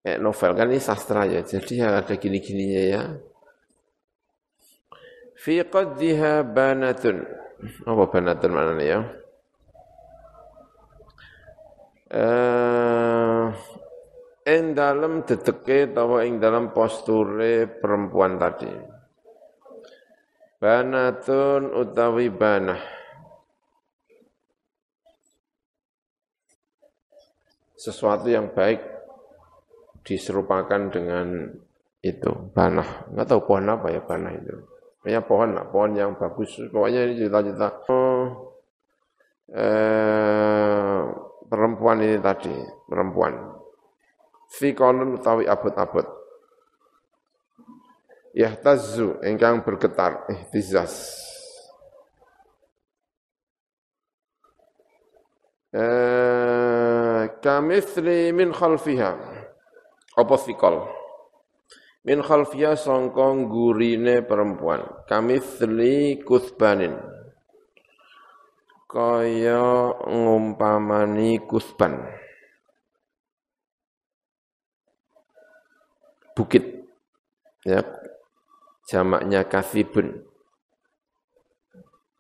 [0.05, 1.43] Kayak novel kan ini sastra ya.
[1.43, 3.03] Jadi ada gini-gininya ya
[5.45, 7.21] fi qaddiha banatun
[7.85, 9.01] apa banatun mana ya
[12.09, 13.75] eh
[14.45, 18.69] ing dalam dedeke utawa ing dalam posture perempuan tadi.
[20.61, 22.81] Banatun utawi banah.
[27.77, 28.81] Sesuatu yang baik
[30.05, 31.53] diserupakan dengan
[32.01, 33.13] itu banah.
[33.13, 34.57] Enggak tahu pohon apa ya banah itu.
[35.05, 36.57] Kayaknya pohon lah, pohon yang bagus.
[36.73, 37.69] Pokoknya ini cerita-cerita.
[37.93, 38.57] Oh,
[39.53, 41.01] eh,
[41.45, 42.57] perempuan ini tadi,
[42.89, 43.37] perempuan.
[44.49, 46.09] Fikolun utawi abot-abot.
[48.33, 51.21] Yahtazu, engkang bergetar, ihtizaz.
[55.69, 59.21] Eh, kamithli min khalfiha.
[60.17, 61.04] Apa fikol?
[62.05, 64.85] Min khalfiha songkong gurine perempuan.
[65.09, 67.15] Kamithli kuthbanin
[68.95, 71.99] kaya ngumpamani kusban.
[76.39, 76.87] Bukit.
[77.67, 77.83] Ya.
[78.87, 80.23] Jamaknya kasibun.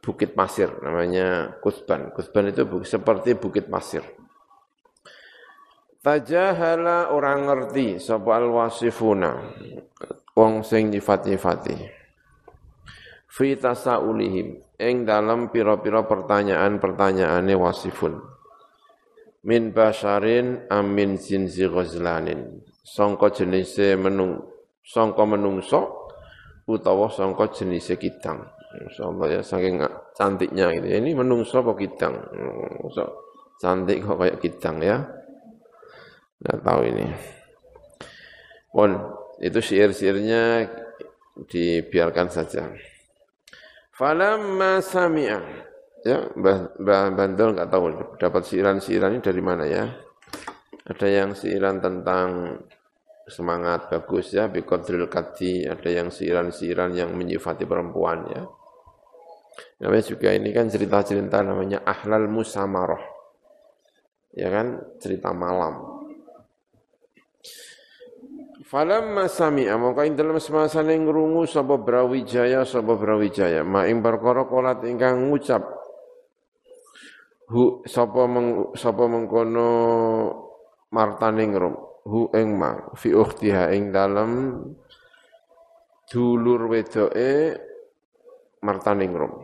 [0.03, 2.11] Bukit pasir namanya kusban.
[2.11, 4.03] Kusban itu seperti bukit pasir.
[6.05, 9.41] Tajahala orang ngerti sapa wasifuna
[10.37, 11.81] wong sing nyifat-nyifati.
[13.25, 18.21] Fi tasaulihim ing dalam pira-pira pertanyaan-pertanyaane wasifun.
[19.49, 22.61] Min basarin amin zinzi ghazlanin.
[22.85, 24.45] Sangka jenise menung
[24.85, 26.13] sangka menungso
[26.69, 28.45] utawa sangka jenise kidang.
[28.77, 29.81] Insyaallah ya saking
[30.13, 30.85] cantiknya gitu.
[30.85, 32.13] Ini menungso apa kidang?
[32.93, 33.09] So,
[33.57, 35.24] cantik kok kayak kidang ya
[36.43, 37.07] Enggak tahu ini
[38.75, 38.91] pun
[39.39, 40.67] itu syair-syairnya
[41.47, 42.75] dibiarkan saja
[43.95, 45.39] Falamma sami'a.
[46.03, 47.85] Ya, Mbah, Mbah Bandel nggak tahu
[48.19, 49.87] dapat siiran-siiran ini dari mana ya.
[50.85, 52.59] Ada yang siiran tentang
[53.31, 58.43] semangat bagus ya, biqadril kati, ada yang siiran-siiran yang menyifati perempuan ya.
[59.79, 63.01] Namanya juga ini kan cerita-cerita namanya ahlal musamaroh.
[64.35, 65.94] Ya kan, cerita malam.
[68.65, 73.63] Falamma sami'a maka ing dalem semasane ngrungu sapa Brawijaya sapa Brawijaya.
[73.63, 75.63] Ma ing perkara kolat ingkang ngucap
[77.53, 79.71] hu sapa meng, sapa mengkono
[80.91, 81.77] martaning rum
[82.09, 84.33] hu ing ma fi ukhtiha ing dalem
[86.09, 87.59] dulur wedoke
[88.65, 89.35] martaning rum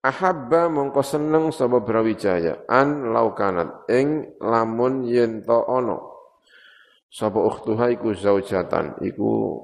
[0.00, 6.09] Ahabba mongko seneng sapa Brawijaya an laukanat ing lamun yen ono
[7.10, 9.02] sapa ukhtuha iku zaujatan.
[9.02, 9.58] Iku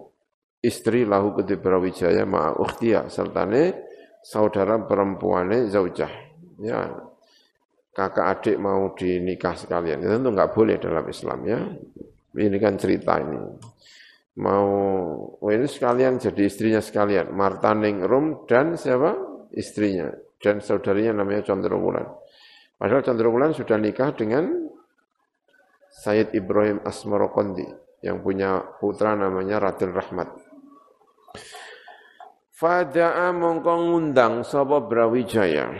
[0.61, 3.87] istri lahu kedhi Brawijaya ma ukhtiya sertane
[4.21, 6.11] saudara perempuane zaujah.
[6.59, 6.91] Ya.
[7.97, 10.05] Kakak adik mau dinikah sekalian.
[10.05, 11.61] Itu tentu nggak boleh dalam Islam ya.
[12.37, 13.41] Ini kan cerita ini.
[14.37, 14.69] Mau
[15.41, 17.33] oh ini sekalian jadi istrinya sekalian.
[17.33, 19.17] Marta Ningrum dan siapa?
[19.57, 20.13] Istrinya.
[20.37, 22.27] Dan saudarinya namanya Condrowulan
[22.77, 24.69] padahal Condrowulan sudah nikah dengan
[25.97, 27.65] Sayyid Ibrahim Asmarokondi
[28.05, 30.29] yang punya putra namanya Raden Rahmat
[32.57, 35.77] Fada'a mongko ngundang sapa Brawijaya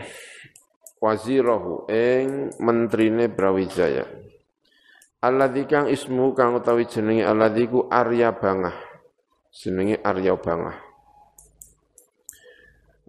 [0.97, 4.27] wazirahu ing mentrine Brawijaya
[5.17, 8.77] Alladzi kang ismu kang utawi jenenge alladzi ku Arya Bangah.
[9.49, 10.77] Jenenge Arya Bangah.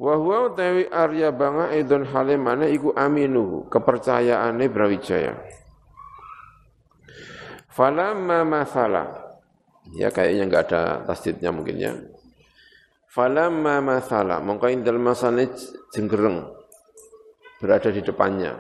[0.01, 5.37] Wa huwa utawi Arya Bangah idun halimane iku aminuhu, kepercayaane Brawijaya.
[7.79, 9.07] Falamma masala.
[9.95, 11.95] Ya kayaknya enggak ada tasdidnya mungkin ya.
[13.07, 15.47] Falamma masala, mongko indal masane
[15.95, 16.43] jenggereng
[17.63, 18.59] berada di depannya.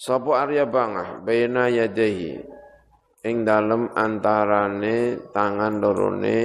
[0.00, 2.40] Sopo Arya Bangah baina yadehi
[3.20, 6.40] ing dalem antarane tangan lorone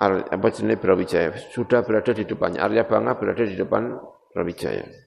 [0.00, 4.00] apa jenis Brawijaya sudah berada di depannya Arya Bangah berada di depan
[4.32, 5.03] Brawijaya.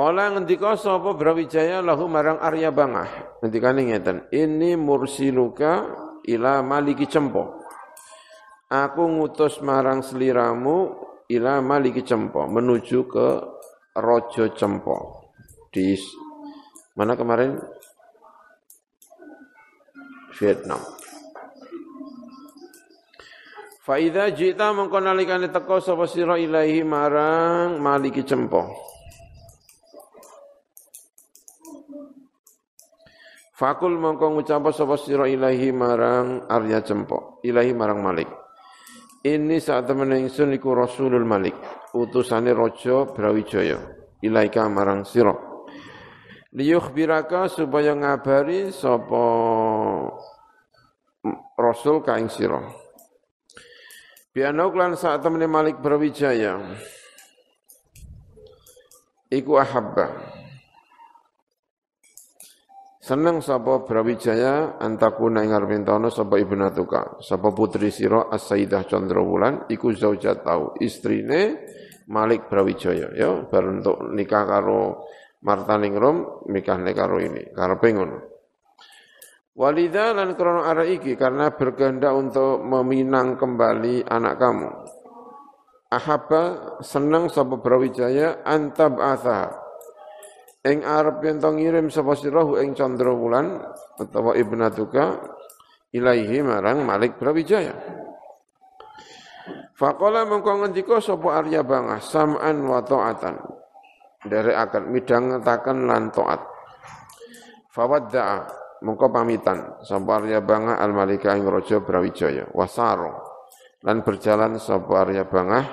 [0.00, 5.92] Kala ngendika sapa Brawijaya lahu marang Arya Bangah ngendikane ngeten ini mursiluka
[6.24, 7.60] ila maliki cempo
[8.72, 10.96] Aku ngutus marang seliramu
[11.28, 13.28] ila maliki cempo menuju ke
[14.00, 14.96] Rojo Cempo
[15.68, 15.92] di
[16.96, 17.60] mana kemarin
[20.40, 20.80] Vietnam.
[23.84, 28.89] Faida jita mengkonalikane teko sapa sira ilahi marang maliki cempo.
[33.60, 38.32] Fakul mongko ngucap sapa sira ilahi marang Arya Cempo, ilahi marang Malik.
[39.20, 41.52] Ini saat temen ingsun iku Rasulul Malik,
[41.92, 43.76] utusane raja Brawijaya,
[44.24, 45.50] ilaika marang sira
[46.50, 49.24] liyukhbiraka supaya ngabari sapa
[51.54, 52.58] Rasul kaing sira.
[54.30, 56.58] Biana lan saat temene Malik Brawijaya
[59.30, 60.39] iku ahabba.
[63.10, 70.46] Seneng sapa Brawijaya antakuna ing armentono sapa ibnatuka, sapa putri sira As-Sayyidah Chandrawulan iku zaujat
[70.46, 71.58] tau, istrine
[72.06, 75.10] Malik Brawijaya ya bar untuk nikah karo
[75.42, 78.14] Marta Ningrum nikahne karo ini, karo pengun.
[79.58, 84.70] Walidha lan krono arah iki karena berkehendak untuk meminang kembali anak kamu.
[85.90, 89.59] Ahaba seneng sapa Brawijaya antab asa.
[90.60, 93.64] Ing arep yen ngirim sapa sirahu ing Candra Wulan
[93.96, 95.16] utawa ibnatuka
[95.88, 97.72] ilaihi marang Malik Brawijaya.
[99.72, 103.40] Faqala mengko ngendika sapa Arya Bangah sam'an wa ta'atan
[104.28, 106.44] dari akan midang ngetakan lan taat.
[107.72, 108.44] Fawadda'a
[108.84, 113.16] mengko pamitan sapa Arya Bangah al Malika ing raja Brawijaya wasaro
[113.80, 115.64] lan berjalan sapa Arya Bangah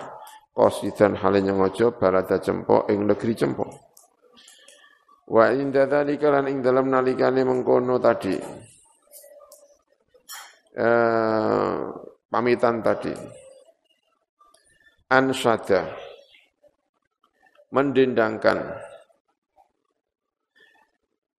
[0.56, 3.87] qasidan hale nyengojo balada cempo ing negeri cempo.
[5.28, 8.32] Wa inda dzalika lan ing dalam nalikane mengkono tadi.
[10.72, 11.76] Eh,
[12.32, 13.12] pamitan tadi.
[15.12, 15.88] Ansada
[17.76, 18.60] mendendangkan.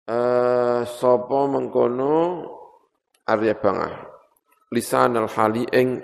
[0.09, 2.41] Uh, sapa mengkono
[3.29, 4.09] Arya Bangah.
[4.73, 6.01] Lisan al-hali ing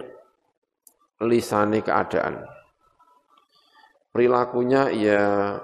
[1.24, 2.44] lisane keadaan.
[4.12, 5.56] Perilakunya ia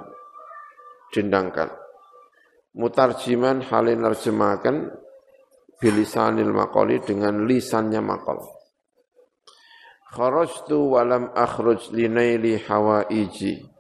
[1.13, 1.80] dendangkan
[2.77, 4.91] mutarjiman halin nerjemahkan
[5.81, 8.61] bilisanil makoli dengan lisannya makol
[10.11, 13.71] kharajtu walam akhruj linaili hawaiji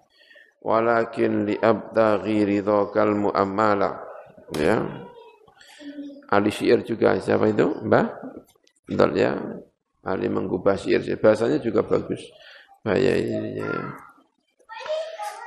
[0.62, 4.05] walakin li abdaghi ridhakal muammala.
[4.55, 4.84] Ya.
[6.30, 7.66] Ahli syair juga siapa itu?
[7.82, 8.07] Mbah?
[8.86, 9.34] Betul ya.
[10.07, 12.22] Ahli menggubah syair bahasanya juga bagus.
[12.80, 13.70] Bahaya ini ya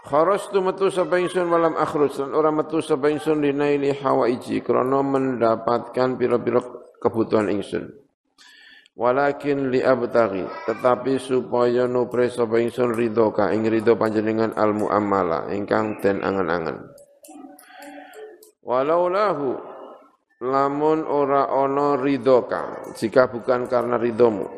[0.03, 6.19] Kharastu metu sapa ingsun walam akhruj lan ora metu sapa ingsun linaili hawaiji krana mendapatkan
[6.19, 6.59] pira-pira
[6.99, 7.87] kebutuhan ingsun.
[8.99, 15.47] Walakin li abtaghi tetapi supaya nupre sapa ingsun ridho ka ing ridho panjenengan al muamala
[15.55, 16.83] ingkang den angan-angan.
[18.59, 19.55] Walau lahu
[20.43, 24.51] lamun ora ana ridho ka jika bukan karena ridhomu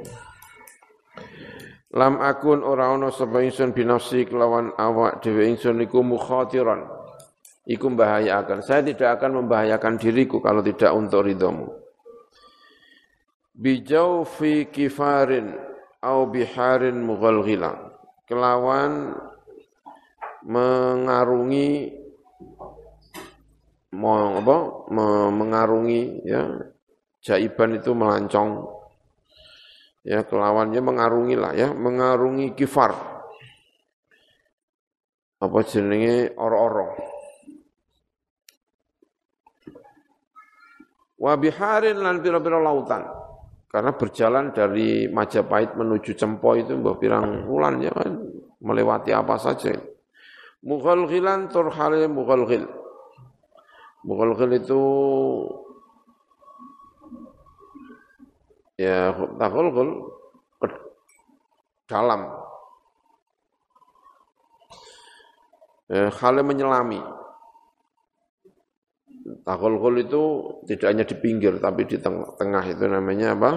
[1.95, 6.83] Lam akun ora ana sapa ingsun binafsi kelawan awak dhewe ingsun iku mukhatiran.
[7.63, 8.59] Iku membahayakan.
[8.61, 11.71] Saya tidak akan membahayakan diriku kalau tidak untuk ridhamu.
[13.55, 15.55] Bijau fi kifarin
[16.03, 17.95] au biharin mughalghila.
[18.27, 19.15] Kelawan
[20.43, 21.95] mengarungi
[23.95, 24.57] mau apa
[25.31, 26.59] mengarungi ya
[27.23, 28.74] jaiban itu melancong
[30.05, 32.93] ya kelawannya mengarungi lah ya mengarungi kifar.
[35.41, 36.31] Apa jenenge?
[36.37, 36.95] Oro-oro.
[41.19, 43.03] Wa biharin lan pira-pira lautan.
[43.67, 48.23] Karena berjalan dari Majapahit menuju Cempo itu mbah pirang wulan ya kan
[48.63, 49.75] melewati apa saja.
[50.63, 52.63] Mughalghilan turhale mughalghil.
[54.07, 54.81] Mughalghil itu
[58.75, 59.89] ya takulkul
[60.59, 60.67] ke
[61.87, 62.21] dalam.
[65.85, 66.99] Eh, hal menyelami.
[69.45, 70.21] Takulkul itu
[70.69, 73.51] tidak hanya di pinggir tapi di tengah, tengah itu namanya apa?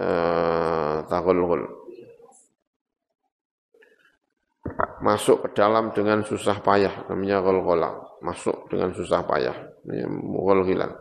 [0.00, 1.80] Eh, takulkul
[5.00, 10.92] masuk ke dalam dengan susah payah namanya kolkola masuk dengan susah payah namanya mughalghilan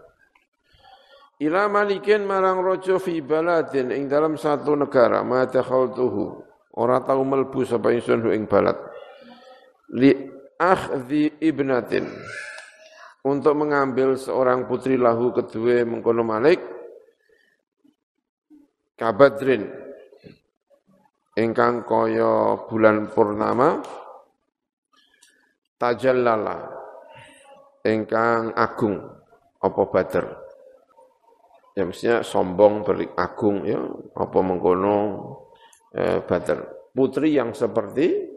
[1.40, 5.24] Ila malikin marang rojo fi baladin ing dalam satu negara.
[5.24, 6.44] Ma takhaltuhu
[6.76, 8.76] ora tau melbu sapa ingsun ing balad
[9.96, 10.12] li
[10.60, 12.12] akhdhi ibnatin.
[13.24, 16.60] Untuk mengambil seorang putri lahu kedua mengkono malik.
[19.00, 19.64] Kabadrin.
[21.40, 23.80] Ingkang kaya bulan purnama.
[25.80, 26.68] Tajallala.
[27.88, 29.04] Ingkang agung.
[29.60, 30.49] Apa badr
[31.80, 33.80] ya mestinya sombong berik agung ya.
[34.20, 34.96] Apa mengkono
[35.96, 38.28] eh, badr putri yang seperti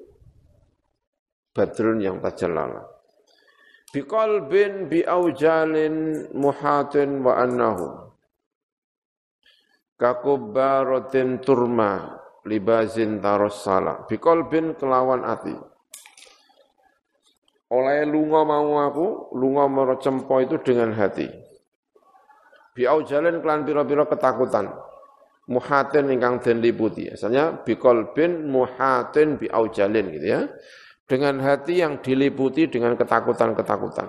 [1.50, 2.86] badrun yang tajallala
[3.90, 7.86] biqalbin biaujalin muhatin wa annahu.
[9.98, 15.54] Kakubbaratin turma libazin tarossala biqalbin kelawan ati.
[17.70, 21.51] Oleh lunga mau aku lunga maro cempo itu dengan hati
[22.72, 24.72] Biau jalan kelan piro-piro ketakutan.
[25.50, 27.12] Muhatin ingkang den liputi.
[27.12, 27.60] Asalnya
[28.16, 30.40] bin muhatin biau jalan gitu ya.
[31.04, 34.08] Dengan hati yang diliputi dengan ketakutan-ketakutan.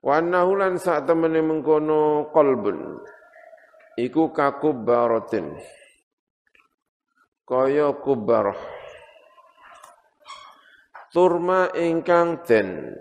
[0.00, 3.02] Wa nahulan saat temene mengkono kolbun.
[3.98, 5.58] Iku kakubbarotin.
[7.44, 8.56] Kaya kubarah.
[11.08, 12.94] Turma ingkang den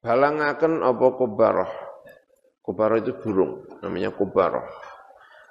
[0.00, 1.72] balangaken apa kubaroh.
[2.60, 4.64] Kubaroh itu burung, namanya kubaroh.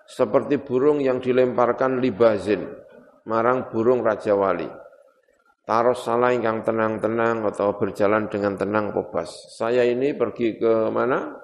[0.09, 2.65] Seperti burung yang dilemparkan libazin,
[3.29, 4.65] marang burung Raja Wali.
[5.69, 9.53] Taruh salah yang tenang-tenang atau berjalan dengan tenang bebas.
[9.53, 11.37] Saya ini pergi ke mana?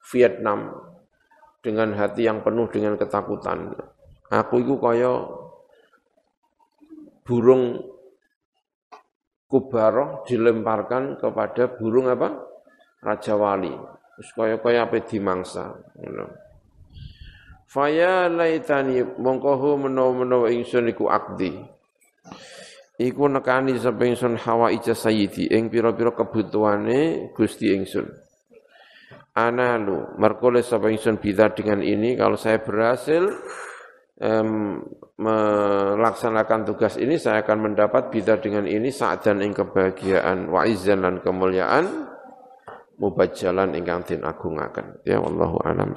[0.00, 0.80] Vietnam
[1.60, 3.76] dengan hati yang penuh dengan ketakutan.
[4.32, 5.28] Aku itu kaya
[7.20, 7.84] burung
[9.50, 12.30] kubaroh dilemparkan kepada burung apa?
[13.02, 13.74] Raja Wali.
[14.14, 15.74] Terus kaya-kaya apa dimangsa.
[17.66, 21.54] Faya laitani mongkohu menawa-menawa ingsun iku akdi.
[23.00, 28.06] Iku nekani sapa ingsun hawa ija sayyidi ing pira-pira kebutuhane Gusti ingsun.
[29.32, 33.24] Analu merkole sapa ingsun bida dengan ini kalau saya berhasil
[34.20, 34.80] um,
[35.20, 41.04] melaksanakan tugas ini saya akan mendapat bidar dengan ini saat dan ing kebahagiaan wa izzan
[41.04, 42.08] dan kemuliaan
[43.00, 45.96] mubajjalan ingkang din agungaken ya wallahu alam